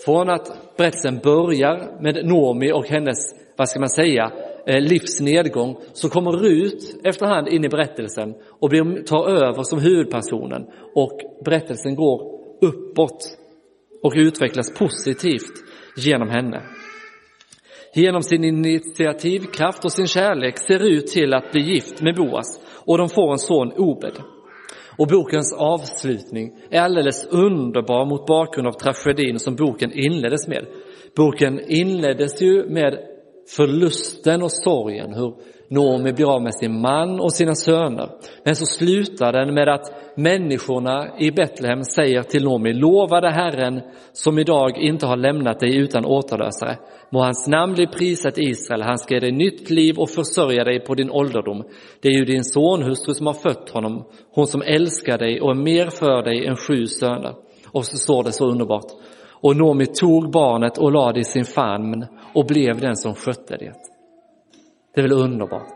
Från 0.06 0.30
att 0.30 0.78
berättelsen 0.78 1.20
börjar 1.24 2.02
med 2.02 2.26
Nomi 2.26 2.72
och 2.72 2.88
hennes, 2.88 3.18
vad 3.56 3.70
ska 3.70 3.80
man 3.80 3.90
säga, 3.90 4.32
eh, 4.68 4.82
livsnedgång 4.82 4.90
livs 4.90 5.22
nedgång 5.22 5.78
så 5.94 6.10
kommer 6.10 6.32
Rut 6.32 6.96
efterhand 7.04 7.48
in 7.48 7.66
i 7.66 7.70
berättelsen 7.70 8.36
och 8.60 8.72
tar 9.06 9.30
över 9.30 9.64
som 9.64 9.80
huvudpersonen 9.80 10.68
och 10.96 11.20
berättelsen 11.46 11.96
går 11.96 12.40
uppåt 12.62 13.39
och 14.04 14.14
utvecklas 14.16 14.74
positivt 14.74 15.54
genom 15.98 16.30
henne. 16.30 16.62
Genom 17.96 18.24
sin 18.24 18.44
initiativkraft 18.44 19.86
och 19.86 19.92
sin 19.92 20.08
kärlek 20.08 20.60
ser 20.60 20.84
ut 20.84 21.08
till 21.08 21.34
att 21.34 21.52
bli 21.52 21.62
gift 21.62 22.02
med 22.02 22.16
Boas 22.16 22.60
och 22.86 22.98
de 22.98 23.10
får 23.10 23.32
en 23.32 23.40
son 23.40 23.72
Obed. 23.72 24.14
Och 24.98 25.08
bokens 25.08 25.54
avslutning 25.54 26.58
är 26.70 26.82
alldeles 26.82 27.26
underbar 27.26 28.06
mot 28.06 28.28
bakgrund 28.28 28.68
av 28.68 28.72
tragedin 28.72 29.40
som 29.40 29.56
boken 29.56 29.92
inleddes 29.94 30.48
med. 30.48 30.66
Boken 31.16 31.60
inleddes 31.68 32.42
ju 32.42 32.70
med 32.70 33.00
förlusten 33.56 34.44
och 34.44 34.52
sorgen, 34.52 35.14
hur 35.14 35.34
Noomi 35.70 36.14
blir 36.14 36.34
av 36.36 36.42
med 36.42 36.56
sin 36.56 36.82
man 36.82 37.20
och 37.20 37.34
sina 37.34 37.56
söner. 37.56 38.10
Men 38.44 38.56
så 38.56 38.66
slutar 38.66 39.34
den 39.34 39.54
med 39.54 39.70
att 39.70 40.18
människorna 40.18 41.20
i 41.20 41.32
Betlehem 41.32 41.84
säger 41.84 42.24
till 42.24 42.44
Noomi, 42.44 42.74
lovade 42.74 43.32
Herren 43.32 43.82
som 44.12 44.40
idag 44.40 44.78
inte 44.78 45.06
har 45.06 45.18
lämnat 45.18 45.60
dig 45.60 45.78
utan 45.78 46.06
återlösare. 46.06 46.78
Må 47.10 47.20
hans 47.20 47.48
namn 47.48 47.74
bli 47.74 47.88
prisat 47.88 48.38
i 48.38 48.42
Israel, 48.42 48.82
han 48.82 48.98
ska 48.98 49.14
ge 49.14 49.20
dig 49.20 49.32
nytt 49.32 49.70
liv 49.70 49.98
och 49.98 50.10
försörja 50.10 50.64
dig 50.64 50.80
på 50.80 50.96
din 50.96 51.12
ålderdom. 51.12 51.64
Det 52.02 52.08
är 52.08 52.14
ju 52.14 52.26
din 52.26 52.44
sonhustru 52.44 53.14
som 53.14 53.28
har 53.28 53.34
fött 53.34 53.70
honom, 53.70 54.06
hon 54.32 54.48
som 54.48 54.62
älskar 54.62 55.18
dig 55.18 55.42
och 55.42 55.52
är 55.52 55.56
mer 55.56 55.88
för 55.88 56.24
dig 56.24 56.46
än 56.46 56.56
sju 56.56 56.88
söner. 56.88 57.34
Och 57.72 57.86
så 57.86 57.98
står 57.98 58.24
det 58.24 58.32
så 58.32 58.46
underbart. 58.46 58.92
Och 59.42 59.56
Noomi 59.56 59.86
tog 59.86 60.32
barnet 60.32 60.78
och 60.78 60.92
lade 60.92 61.14
det 61.14 61.20
i 61.20 61.24
sin 61.24 61.46
famn 61.46 62.06
och 62.34 62.46
blev 62.46 62.80
den 62.80 62.96
som 62.96 63.16
skötte 63.16 63.58
det. 63.58 63.74
Det 64.96 65.02
är 65.02 65.08
väl 65.08 65.22
underbart? 65.24 65.74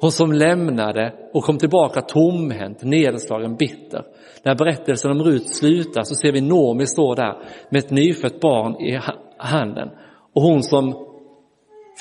Hon 0.00 0.12
som 0.12 0.32
lämnade 0.32 1.14
och 1.32 1.44
kom 1.44 1.58
tillbaka 1.58 2.00
tomhänt, 2.00 2.82
nedslagen, 2.82 3.56
bitter. 3.56 4.04
När 4.42 4.54
berättelsen 4.54 5.10
om 5.10 5.22
Rut 5.22 5.56
slutar 5.56 6.02
så 6.02 6.14
ser 6.14 6.32
vi 6.32 6.40
Noomi 6.40 6.86
stå 6.86 7.14
där 7.14 7.38
med 7.70 7.78
ett 7.78 7.90
nyfött 7.90 8.40
barn 8.40 8.76
i 8.80 9.00
handen. 9.38 9.88
Och 10.34 10.42
hon 10.42 10.62
som 10.62 11.08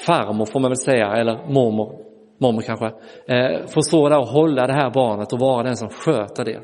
farmor 0.06 0.46
får 0.46 0.60
man 0.60 0.72
väl 0.72 0.78
säga, 0.78 1.08
eller 1.08 1.54
mormor, 1.54 1.96
mormor 2.40 2.62
kanske, 2.62 2.86
eh, 3.28 3.68
får 3.68 3.82
stå 3.82 4.10
där 4.10 4.20
och 4.20 4.28
hålla 4.28 4.68
det 4.68 4.74
här 4.74 4.90
barnet 4.90 5.34
och 5.34 5.40
vara 5.40 5.64
den 5.64 5.76
som 5.76 5.90
sköter 5.90 6.46
det. 6.46 6.60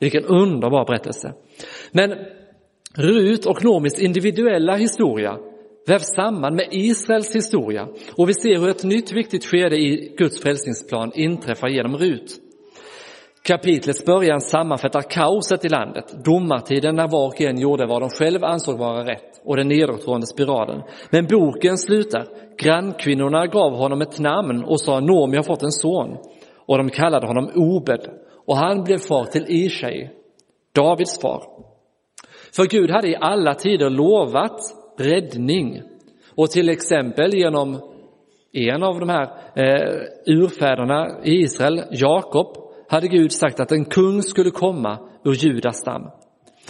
Vilken 0.00 0.24
underbar 0.24 0.84
berättelse. 0.84 1.32
Men 1.92 2.14
Rut 2.96 3.46
och 3.46 3.64
Noomis 3.64 3.98
individuella 3.98 4.76
historia 4.76 5.38
vävs 5.86 6.14
samman 6.16 6.54
med 6.54 6.68
Israels 6.70 7.36
historia 7.36 7.88
och 8.16 8.28
vi 8.28 8.34
ser 8.34 8.58
hur 8.58 8.68
ett 8.68 8.84
nytt 8.84 9.12
viktigt 9.12 9.44
skede 9.44 9.76
i 9.76 10.14
Guds 10.18 10.42
frälsningsplan 10.42 11.12
inträffar 11.14 11.68
genom 11.68 11.96
Rut. 11.96 12.38
Kapitlets 13.44 14.04
början 14.04 14.40
sammanfattar 14.40 15.02
kaoset 15.02 15.64
i 15.64 15.68
landet, 15.68 16.24
domartiden 16.24 16.96
när 16.96 17.08
var 17.08 17.26
och 17.26 17.40
en 17.40 17.60
gjorde 17.60 17.86
vad 17.86 18.02
de 18.02 18.10
själv 18.10 18.44
ansåg 18.44 18.78
vara 18.78 19.04
rätt 19.04 19.40
och 19.44 19.56
den 19.56 19.68
nedåtgående 19.68 20.26
spiralen. 20.26 20.82
Men 21.10 21.26
boken 21.26 21.78
slutar. 21.78 22.26
Grannkvinnorna 22.58 23.46
gav 23.46 23.72
honom 23.72 24.02
ett 24.02 24.18
namn 24.18 24.64
och 24.64 24.80
sa 24.80 25.00
Nomi 25.00 25.36
har 25.36 25.42
fått 25.42 25.62
en 25.62 25.72
son 25.72 26.16
och 26.66 26.78
de 26.78 26.90
kallade 26.90 27.26
honom 27.26 27.50
Obed 27.54 28.00
och 28.46 28.56
han 28.56 28.84
blev 28.84 28.98
far 28.98 29.24
till 29.24 29.44
Ishai, 29.48 30.10
Davids 30.74 31.20
far. 31.20 31.42
För 32.56 32.64
Gud 32.64 32.90
hade 32.90 33.08
i 33.08 33.16
alla 33.20 33.54
tider 33.54 33.90
lovat 33.90 34.60
räddning. 35.02 35.82
Och 36.34 36.50
till 36.50 36.68
exempel 36.68 37.34
genom 37.34 37.80
en 38.52 38.82
av 38.82 39.00
de 39.00 39.08
här 39.08 39.28
eh, 39.56 40.00
urfäderna 40.26 41.24
i 41.24 41.32
Israel, 41.32 41.82
Jakob, 41.90 42.56
hade 42.88 43.08
Gud 43.08 43.32
sagt 43.32 43.60
att 43.60 43.72
en 43.72 43.84
kung 43.84 44.22
skulle 44.22 44.50
komma 44.50 44.98
ur 45.24 45.32
Judas 45.32 45.78
stam. 45.78 46.02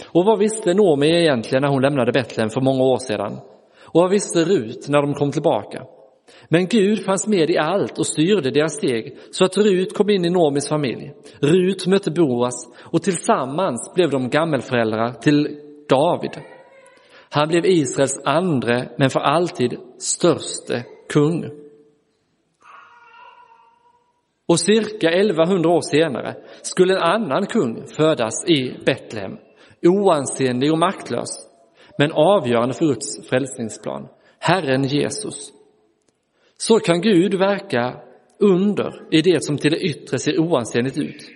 Och 0.07 0.25
vad 0.25 0.39
visste 0.39 0.73
Nomi 0.73 1.07
egentligen 1.07 1.61
när 1.61 1.69
hon 1.69 1.81
lämnade 1.81 2.11
Betlehem 2.11 2.49
för 2.49 2.61
många 2.61 2.83
år 2.83 2.97
sedan? 2.97 3.39
Och 3.85 4.01
vad 4.01 4.11
visste 4.11 4.39
Rut 4.39 4.87
när 4.89 5.01
de 5.01 5.13
kom 5.13 5.31
tillbaka? 5.31 5.83
Men 6.49 6.67
Gud 6.67 7.05
fanns 7.05 7.27
med 7.27 7.49
i 7.49 7.57
allt 7.57 7.99
och 7.99 8.07
styrde 8.07 8.51
deras 8.51 8.77
steg 8.77 9.17
så 9.31 9.45
att 9.45 9.57
Rut 9.57 9.93
kom 9.97 10.09
in 10.09 10.25
i 10.25 10.29
Nomis 10.29 10.69
familj. 10.69 11.13
Rut 11.39 11.87
mötte 11.87 12.11
Boas 12.11 12.53
och 12.79 13.03
tillsammans 13.03 13.91
blev 13.95 14.09
de 14.09 14.29
gammelföräldrar 14.29 15.11
till 15.11 15.57
David. 15.89 16.31
Han 17.35 17.47
blev 17.47 17.65
Israels 17.65 18.21
andre, 18.25 18.89
men 18.97 19.09
för 19.09 19.19
alltid 19.19 19.77
störste 19.97 20.85
kung. 21.09 21.49
Och 24.45 24.59
cirka 24.59 25.09
1100 25.09 25.69
år 25.69 25.81
senare 25.81 26.35
skulle 26.61 26.93
en 26.93 27.01
annan 27.01 27.45
kung 27.45 27.87
födas 27.87 28.45
i 28.47 28.77
Betlehem, 28.85 29.37
oansenlig 29.83 30.71
och 30.71 30.77
maktlös, 30.77 31.29
men 31.97 32.11
avgörande 32.11 32.73
för 32.73 32.85
Guds 32.85 33.29
frälsningsplan, 33.29 34.07
Herren 34.39 34.83
Jesus. 34.83 35.51
Så 36.57 36.79
kan 36.79 37.01
Gud 37.01 37.33
verka 37.33 37.95
under 38.39 39.07
i 39.11 39.21
det 39.21 39.43
som 39.43 39.57
till 39.57 39.71
det 39.71 39.79
yttre 39.79 40.19
ser 40.19 40.39
oansenligt 40.39 40.97
ut. 40.97 41.29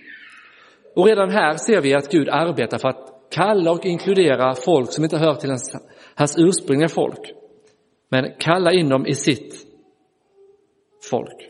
Och 0.95 1.05
redan 1.05 1.29
här 1.29 1.53
ser 1.53 1.81
vi 1.81 1.93
att 1.93 2.11
Gud 2.11 2.29
arbetar 2.29 2.77
för 2.77 2.87
att 2.87 3.16
kalla 3.31 3.71
och 3.71 3.85
inkludera 3.85 4.55
folk 4.55 4.93
som 4.93 5.03
inte 5.03 5.17
hör 5.17 5.35
till 5.35 5.49
hans, 5.49 5.75
hans 6.15 6.35
ursprungliga 6.37 6.89
folk, 6.89 7.33
men 8.09 8.31
kalla 8.39 8.73
in 8.73 8.89
dem 8.89 9.05
i 9.05 9.13
sitt 9.13 9.55
folk. 11.09 11.49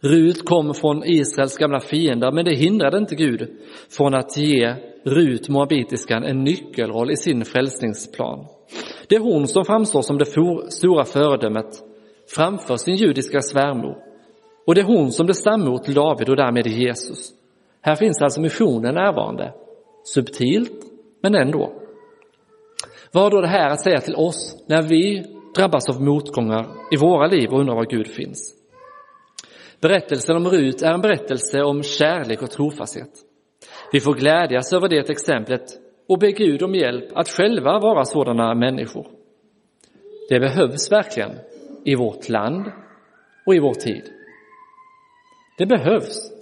Rut 0.00 0.44
kom 0.44 0.74
från 0.74 1.04
Israels 1.04 1.56
gamla 1.56 1.80
fiender, 1.80 2.32
men 2.32 2.44
det 2.44 2.54
hindrade 2.54 2.98
inte 2.98 3.14
Gud 3.14 3.48
från 3.90 4.14
att 4.14 4.36
ge 4.36 4.74
Rut, 5.04 5.48
moabitiskan, 5.48 6.24
en 6.24 6.44
nyckelroll 6.44 7.10
i 7.10 7.16
sin 7.16 7.44
frälsningsplan. 7.44 8.46
Det 9.08 9.16
är 9.16 9.20
hon 9.20 9.48
som 9.48 9.64
framstår 9.64 10.02
som 10.02 10.18
det 10.18 10.26
stora 10.70 11.04
föredömet 11.04 11.82
framför 12.34 12.76
sin 12.76 12.94
judiska 12.94 13.40
svärmor. 13.40 13.96
Och 14.66 14.74
det 14.74 14.80
är 14.80 14.84
hon 14.84 15.12
som 15.12 15.26
blir 15.26 15.34
stammor 15.34 15.78
till 15.78 15.94
David 15.94 16.28
och 16.28 16.36
därmed 16.36 16.66
Jesus. 16.66 17.30
Här 17.80 17.94
finns 17.94 18.22
alltså 18.22 18.40
missionen 18.40 18.94
närvarande. 18.94 19.52
Subtilt, 20.04 20.84
men 21.22 21.34
ändå. 21.34 21.72
Vad 23.12 23.22
har 23.22 23.30
då 23.30 23.40
det 23.40 23.48
här 23.48 23.70
att 23.70 23.80
säga 23.80 24.00
till 24.00 24.14
oss 24.14 24.64
när 24.68 24.82
vi 24.82 25.24
drabbas 25.56 25.88
av 25.88 26.02
motgångar 26.02 26.66
i 26.92 26.96
våra 26.96 27.26
liv 27.26 27.50
och 27.50 27.60
undrar 27.60 27.74
var 27.74 27.86
Gud 27.90 28.06
finns? 28.06 28.54
Berättelsen 29.80 30.36
om 30.36 30.48
Rut 30.48 30.82
är 30.82 30.92
en 30.92 31.00
berättelse 31.00 31.62
om 31.62 31.82
kärlek 31.82 32.42
och 32.42 32.50
trofasthet. 32.50 33.10
Vi 33.92 34.00
får 34.00 34.14
glädjas 34.14 34.72
över 34.72 34.88
det 34.88 35.10
exemplet 35.10 35.64
och 36.08 36.18
be 36.18 36.32
Gud 36.32 36.62
om 36.62 36.74
hjälp 36.74 37.16
att 37.16 37.28
själva 37.28 37.78
vara 37.78 38.04
sådana 38.04 38.54
människor. 38.54 39.06
Det 40.28 40.40
behövs 40.40 40.92
verkligen 40.92 41.30
i 41.84 41.94
vårt 41.94 42.28
land 42.28 42.72
och 43.46 43.54
i 43.54 43.58
vår 43.58 43.74
tid. 43.74 44.02
Det 45.58 45.66
behövs 45.66 46.32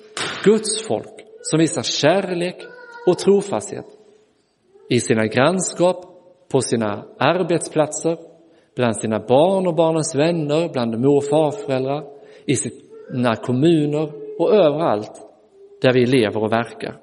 Guds 0.44 0.86
folk 0.86 1.24
som 1.42 1.58
visar 1.58 1.82
kärlek 1.82 2.56
och 3.06 3.18
trofasthet 3.18 3.86
i 4.88 5.00
sina 5.00 5.26
grannskap, 5.26 6.04
på 6.48 6.60
sina 6.60 7.04
arbetsplatser, 7.18 8.18
bland 8.76 8.96
sina 8.96 9.18
barn 9.18 9.66
och 9.66 9.74
barnens 9.74 10.14
vänner, 10.14 10.68
bland 10.72 10.98
mor 10.98 11.16
och 11.16 11.24
farföräldrar, 11.24 12.04
i 12.44 12.56
sina 12.56 13.36
kommuner 13.36 14.12
och 14.38 14.54
överallt 14.54 15.22
där 15.82 15.92
vi 15.92 16.06
lever 16.06 16.42
och 16.42 16.52
verkar. 16.52 16.96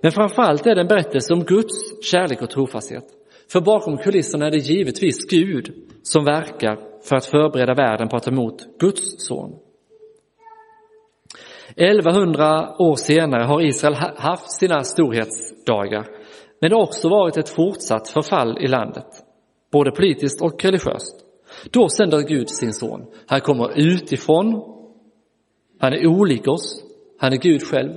Men 0.00 0.12
framförallt 0.12 0.66
är 0.66 0.74
det 0.74 0.80
en 0.80 0.86
berättelse 0.86 1.32
om 1.34 1.44
Guds 1.44 2.04
kärlek 2.04 2.42
och 2.42 2.50
trofasthet. 2.50 3.04
För 3.52 3.60
bakom 3.60 3.96
kulisserna 3.96 4.46
är 4.46 4.50
det 4.50 4.56
givetvis 4.56 5.26
Gud 5.30 5.74
som 6.02 6.24
verkar 6.24 6.78
för 7.02 7.16
att 7.16 7.26
förbereda 7.26 7.74
världen 7.74 8.08
på 8.08 8.16
att 8.16 8.22
ta 8.22 8.30
emot 8.30 8.78
Guds 8.78 9.26
son. 9.26 9.58
1100 11.76 12.74
år 12.78 12.96
senare 12.96 13.42
har 13.42 13.60
Israel 13.60 13.94
haft 14.16 14.50
sina 14.50 14.82
storhetsdagar, 14.82 16.06
men 16.60 16.70
det 16.70 16.76
har 16.76 16.82
också 16.82 17.08
varit 17.08 17.36
ett 17.36 17.48
fortsatt 17.48 18.08
förfall 18.08 18.58
i 18.58 18.66
landet, 18.66 19.06
både 19.72 19.90
politiskt 19.90 20.42
och 20.42 20.64
religiöst. 20.64 21.24
Då 21.70 21.88
sänder 21.88 22.20
Gud 22.20 22.50
sin 22.50 22.72
son. 22.72 23.06
Han 23.26 23.40
kommer 23.40 23.78
utifrån, 23.78 24.62
han 25.80 25.92
är 25.92 26.06
olik 26.06 26.48
oss, 26.48 26.84
han 27.18 27.32
är 27.32 27.36
Gud 27.36 27.62
själv. 27.62 27.92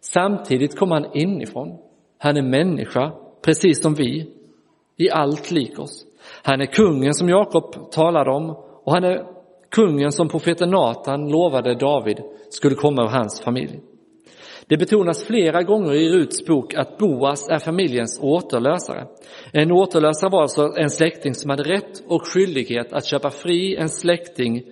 Samtidigt 0.00 0.78
kommer 0.78 0.94
han 0.94 1.16
inifrån. 1.16 1.78
Han 2.18 2.36
är 2.36 2.42
människa, 2.42 3.12
precis 3.44 3.82
som 3.82 3.94
vi, 3.94 4.30
i 4.96 5.10
allt 5.10 5.50
lik 5.50 5.78
oss. 5.78 6.06
Han 6.42 6.60
är 6.60 6.66
kungen 6.66 7.14
som 7.14 7.28
Jakob 7.28 7.90
talade 7.90 8.30
om 8.30 8.50
och 8.84 8.92
han 8.92 9.04
är 9.04 9.33
kungen 9.74 10.12
som 10.12 10.28
profeten 10.28 10.70
Natan 10.70 11.28
lovade 11.28 11.74
David 11.74 12.18
skulle 12.50 12.74
komma 12.74 13.02
ur 13.02 13.08
hans 13.08 13.40
familj. 13.40 13.80
Det 14.68 14.76
betonas 14.76 15.24
flera 15.24 15.62
gånger 15.62 15.92
i 15.92 16.08
Ruts 16.08 16.46
bok 16.46 16.74
att 16.74 16.98
Boas 16.98 17.48
är 17.48 17.58
familjens 17.58 18.20
återlösare. 18.22 19.06
En 19.52 19.72
återlösare 19.72 20.30
var 20.30 20.42
alltså 20.42 20.72
en 20.76 20.90
släkting 20.90 21.34
som 21.34 21.50
hade 21.50 21.62
rätt 21.62 22.02
och 22.08 22.26
skyldighet 22.26 22.92
att 22.92 23.06
köpa 23.06 23.30
fri 23.30 23.76
en 23.76 23.88
släkting 23.88 24.62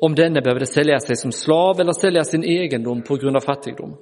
om 0.00 0.14
denne 0.14 0.40
behövde 0.42 0.66
sälja 0.66 0.98
sig 0.98 1.16
som 1.16 1.32
slav 1.32 1.80
eller 1.80 1.92
sälja 1.92 2.24
sin 2.24 2.44
egendom 2.44 3.02
på 3.02 3.16
grund 3.16 3.36
av 3.36 3.40
fattigdom. 3.40 3.96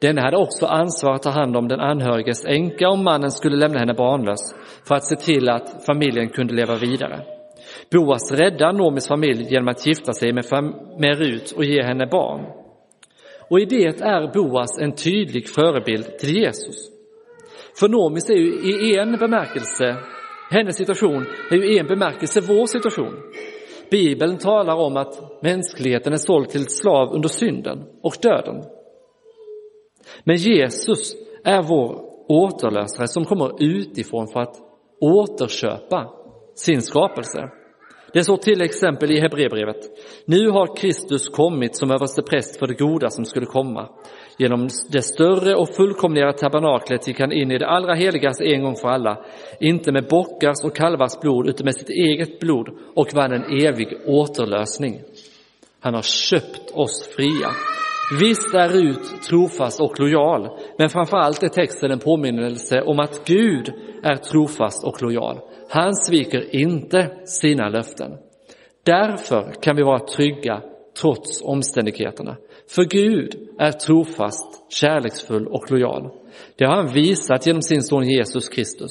Denne 0.00 0.20
hade 0.20 0.36
också 0.36 0.66
ansvar 0.66 1.14
att 1.14 1.22
ta 1.22 1.30
hand 1.30 1.56
om 1.56 1.68
den 1.68 1.80
anhöriges 1.80 2.44
änka 2.44 2.88
om 2.88 3.04
mannen 3.04 3.30
skulle 3.30 3.56
lämna 3.56 3.78
henne 3.78 3.94
barnlös 3.94 4.54
för 4.88 4.94
att 4.94 5.04
se 5.04 5.16
till 5.16 5.48
att 5.48 5.84
familjen 5.86 6.28
kunde 6.28 6.54
leva 6.54 6.76
vidare. 6.76 7.35
Boas 7.92 8.32
räddar 8.32 8.72
Nomis 8.72 9.08
familj 9.08 9.46
genom 9.50 9.68
att 9.68 9.86
gifta 9.86 10.12
sig 10.12 10.32
med, 10.32 10.44
med 10.98 11.18
Rut 11.18 11.52
och 11.56 11.64
ge 11.64 11.82
henne 11.82 12.06
barn. 12.06 12.40
Och 13.50 13.60
i 13.60 13.64
det 13.64 13.84
är 13.84 14.32
Boas 14.34 14.78
en 14.80 14.92
tydlig 14.92 15.48
förebild 15.48 16.18
till 16.18 16.36
Jesus. 16.36 16.76
För 17.78 17.88
Nomis 17.88 18.30
är 18.30 18.34
ju 18.34 18.52
i 18.90 18.98
en 18.98 19.12
bemärkelse, 19.16 19.96
hennes 20.50 20.76
situation 20.76 21.26
är 21.50 21.56
ju 21.56 21.74
i 21.74 21.78
en 21.78 21.86
bemärkelse 21.86 22.40
vår 22.40 22.66
situation. 22.66 23.14
Bibeln 23.90 24.38
talar 24.38 24.74
om 24.74 24.96
att 24.96 25.42
mänskligheten 25.42 26.12
är 26.12 26.16
såld 26.16 26.48
till 26.48 26.66
slav 26.68 27.14
under 27.14 27.28
synden 27.28 27.84
och 28.02 28.16
döden. 28.22 28.62
Men 30.24 30.36
Jesus 30.36 31.14
är 31.44 31.62
vår 31.62 32.06
återlösare 32.28 33.08
som 33.08 33.24
kommer 33.24 33.62
utifrån 33.62 34.28
för 34.28 34.40
att 34.40 34.56
återköpa 35.00 36.10
sin 36.54 36.82
skapelse. 36.82 37.50
Det 38.16 38.24
står 38.24 38.36
till 38.36 38.62
exempel 38.62 39.10
i 39.10 39.20
Hebreerbrevet. 39.20 39.76
Nu 40.24 40.50
har 40.50 40.76
Kristus 40.76 41.28
kommit 41.28 41.76
som 41.76 41.90
överstepräst 41.90 42.58
för 42.58 42.66
det 42.66 42.74
goda 42.74 43.10
som 43.10 43.24
skulle 43.24 43.46
komma. 43.46 43.88
Genom 44.38 44.68
det 44.92 45.02
större 45.02 45.54
och 45.54 45.74
fullkomligare 45.74 46.32
tabernaklet 46.32 47.08
gick 47.08 47.20
han 47.20 47.32
in 47.32 47.50
i 47.50 47.58
det 47.58 47.68
allra 47.68 47.94
heligaste 47.94 48.44
en 48.44 48.62
gång 48.62 48.76
för 48.76 48.88
alla, 48.88 49.24
inte 49.60 49.92
med 49.92 50.04
bockars 50.10 50.64
och 50.64 50.76
kalvars 50.76 51.20
blod, 51.20 51.48
utan 51.48 51.64
med 51.64 51.74
sitt 51.74 51.90
eget 51.90 52.40
blod 52.40 52.68
och 52.94 53.14
vann 53.14 53.32
en 53.32 53.66
evig 53.66 53.88
återlösning. 54.06 55.00
Han 55.80 55.94
har 55.94 56.02
köpt 56.02 56.70
oss 56.74 57.08
fria. 57.16 57.50
Visst 58.20 58.54
är 58.54 58.68
Rut 58.68 59.22
trofast 59.28 59.80
och 59.80 60.00
lojal, 60.00 60.48
men 60.78 60.88
framför 60.88 61.16
allt 61.16 61.42
är 61.42 61.48
texten 61.48 61.90
en 61.90 61.98
påminnelse 61.98 62.82
om 62.82 63.00
att 63.00 63.26
Gud 63.26 63.72
är 64.02 64.16
trofast 64.16 64.84
och 64.84 65.02
lojal. 65.02 65.40
Han 65.76 65.94
sviker 65.94 66.56
inte 66.56 67.10
sina 67.24 67.68
löften. 67.68 68.12
Därför 68.84 69.52
kan 69.62 69.76
vi 69.76 69.82
vara 69.82 69.98
trygga 69.98 70.62
trots 71.00 71.42
omständigheterna. 71.42 72.36
För 72.68 72.84
Gud 72.84 73.48
är 73.58 73.72
trofast, 73.72 74.72
kärleksfull 74.72 75.46
och 75.46 75.70
lojal. 75.70 76.10
Det 76.58 76.64
har 76.64 76.76
han 76.76 76.92
visat 76.92 77.46
genom 77.46 77.62
sin 77.62 77.82
son 77.82 78.08
Jesus 78.08 78.48
Kristus. 78.48 78.90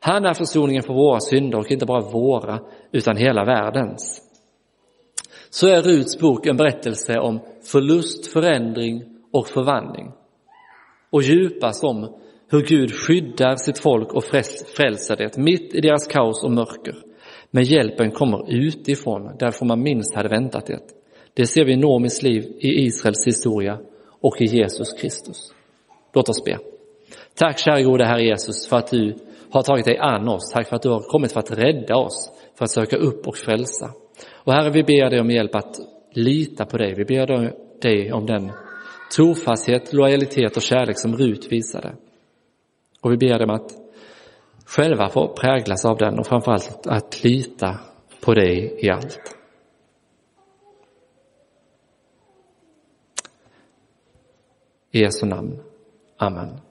Han 0.00 0.24
är 0.24 0.34
försoningen 0.34 0.82
för 0.82 0.94
våra 0.94 1.20
synder 1.20 1.58
och 1.58 1.70
inte 1.70 1.86
bara 1.86 2.10
våra, 2.10 2.60
utan 2.92 3.16
hela 3.16 3.44
världens. 3.44 4.22
Så 5.50 5.68
är 5.68 5.82
Ruts 5.82 6.18
bok 6.18 6.46
en 6.46 6.56
berättelse 6.56 7.18
om 7.18 7.40
förlust, 7.72 8.32
förändring 8.32 9.04
och 9.32 9.48
förvandling. 9.48 10.12
Och 11.10 11.22
djupast 11.22 11.84
om 11.84 12.20
hur 12.50 12.62
Gud 12.62 12.92
skyddar 12.92 13.56
sitt 13.56 13.78
folk 13.78 14.12
och 14.12 14.24
frälser 14.76 15.16
det 15.16 15.36
mitt 15.36 15.74
i 15.74 15.80
deras 15.80 16.06
kaos 16.06 16.44
och 16.44 16.50
mörker. 16.50 16.94
Men 17.50 17.64
hjälpen 17.64 18.10
kommer 18.10 18.50
utifrån, 18.50 19.36
därför 19.38 19.66
man 19.66 19.82
minst 19.82 20.14
hade 20.14 20.28
väntat 20.28 20.66
det. 20.66 20.80
Det 21.34 21.46
ser 21.46 21.64
vi 21.64 21.72
i 21.72 21.76
Nomis 21.76 22.22
liv, 22.22 22.42
i 22.58 22.84
Israels 22.84 23.26
historia 23.26 23.78
och 24.20 24.40
i 24.40 24.44
Jesus 24.44 24.92
Kristus. 24.92 25.52
Låt 26.14 26.28
oss 26.28 26.44
be. 26.44 26.58
Tack 27.34 27.58
kära 27.58 27.82
gode 27.82 28.06
Herre 28.06 28.24
Jesus 28.24 28.68
för 28.68 28.76
att 28.76 28.90
du 28.90 29.14
har 29.50 29.62
tagit 29.62 29.84
dig 29.84 29.98
an 29.98 30.28
oss. 30.28 30.52
Tack 30.52 30.68
för 30.68 30.76
att 30.76 30.82
du 30.82 30.88
har 30.88 31.00
kommit 31.00 31.32
för 31.32 31.40
att 31.40 31.58
rädda 31.58 31.96
oss, 31.96 32.30
för 32.58 32.64
att 32.64 32.70
söka 32.70 32.96
upp 32.96 33.26
och 33.26 33.36
frälsa. 33.36 33.90
Och 34.34 34.52
Herre, 34.52 34.70
vi 34.70 34.82
ber 34.82 35.10
dig 35.10 35.20
om 35.20 35.30
hjälp 35.30 35.54
att 35.54 35.76
lita 36.12 36.64
på 36.64 36.76
dig. 36.76 36.94
Vi 36.96 37.04
ber 37.04 37.52
dig 37.80 38.12
om 38.12 38.26
den 38.26 38.52
trofasthet, 39.16 39.92
lojalitet 39.92 40.56
och 40.56 40.62
kärlek 40.62 40.98
som 40.98 41.16
Rut 41.16 41.52
visade. 41.52 41.94
Och 43.00 43.12
vi 43.12 43.16
ber 43.16 43.38
dem 43.38 43.50
att 43.50 43.72
själva 44.66 45.08
få 45.08 45.28
präglas 45.28 45.84
av 45.84 45.96
den 45.96 46.18
och 46.18 46.26
framförallt 46.26 46.86
att 46.86 47.24
lita 47.24 47.80
på 48.20 48.34
dig 48.34 48.78
i 48.78 48.90
allt. 48.90 49.20
I 54.90 55.00
Jesu 55.00 55.26
namn. 55.26 55.62
Amen. 56.16 56.65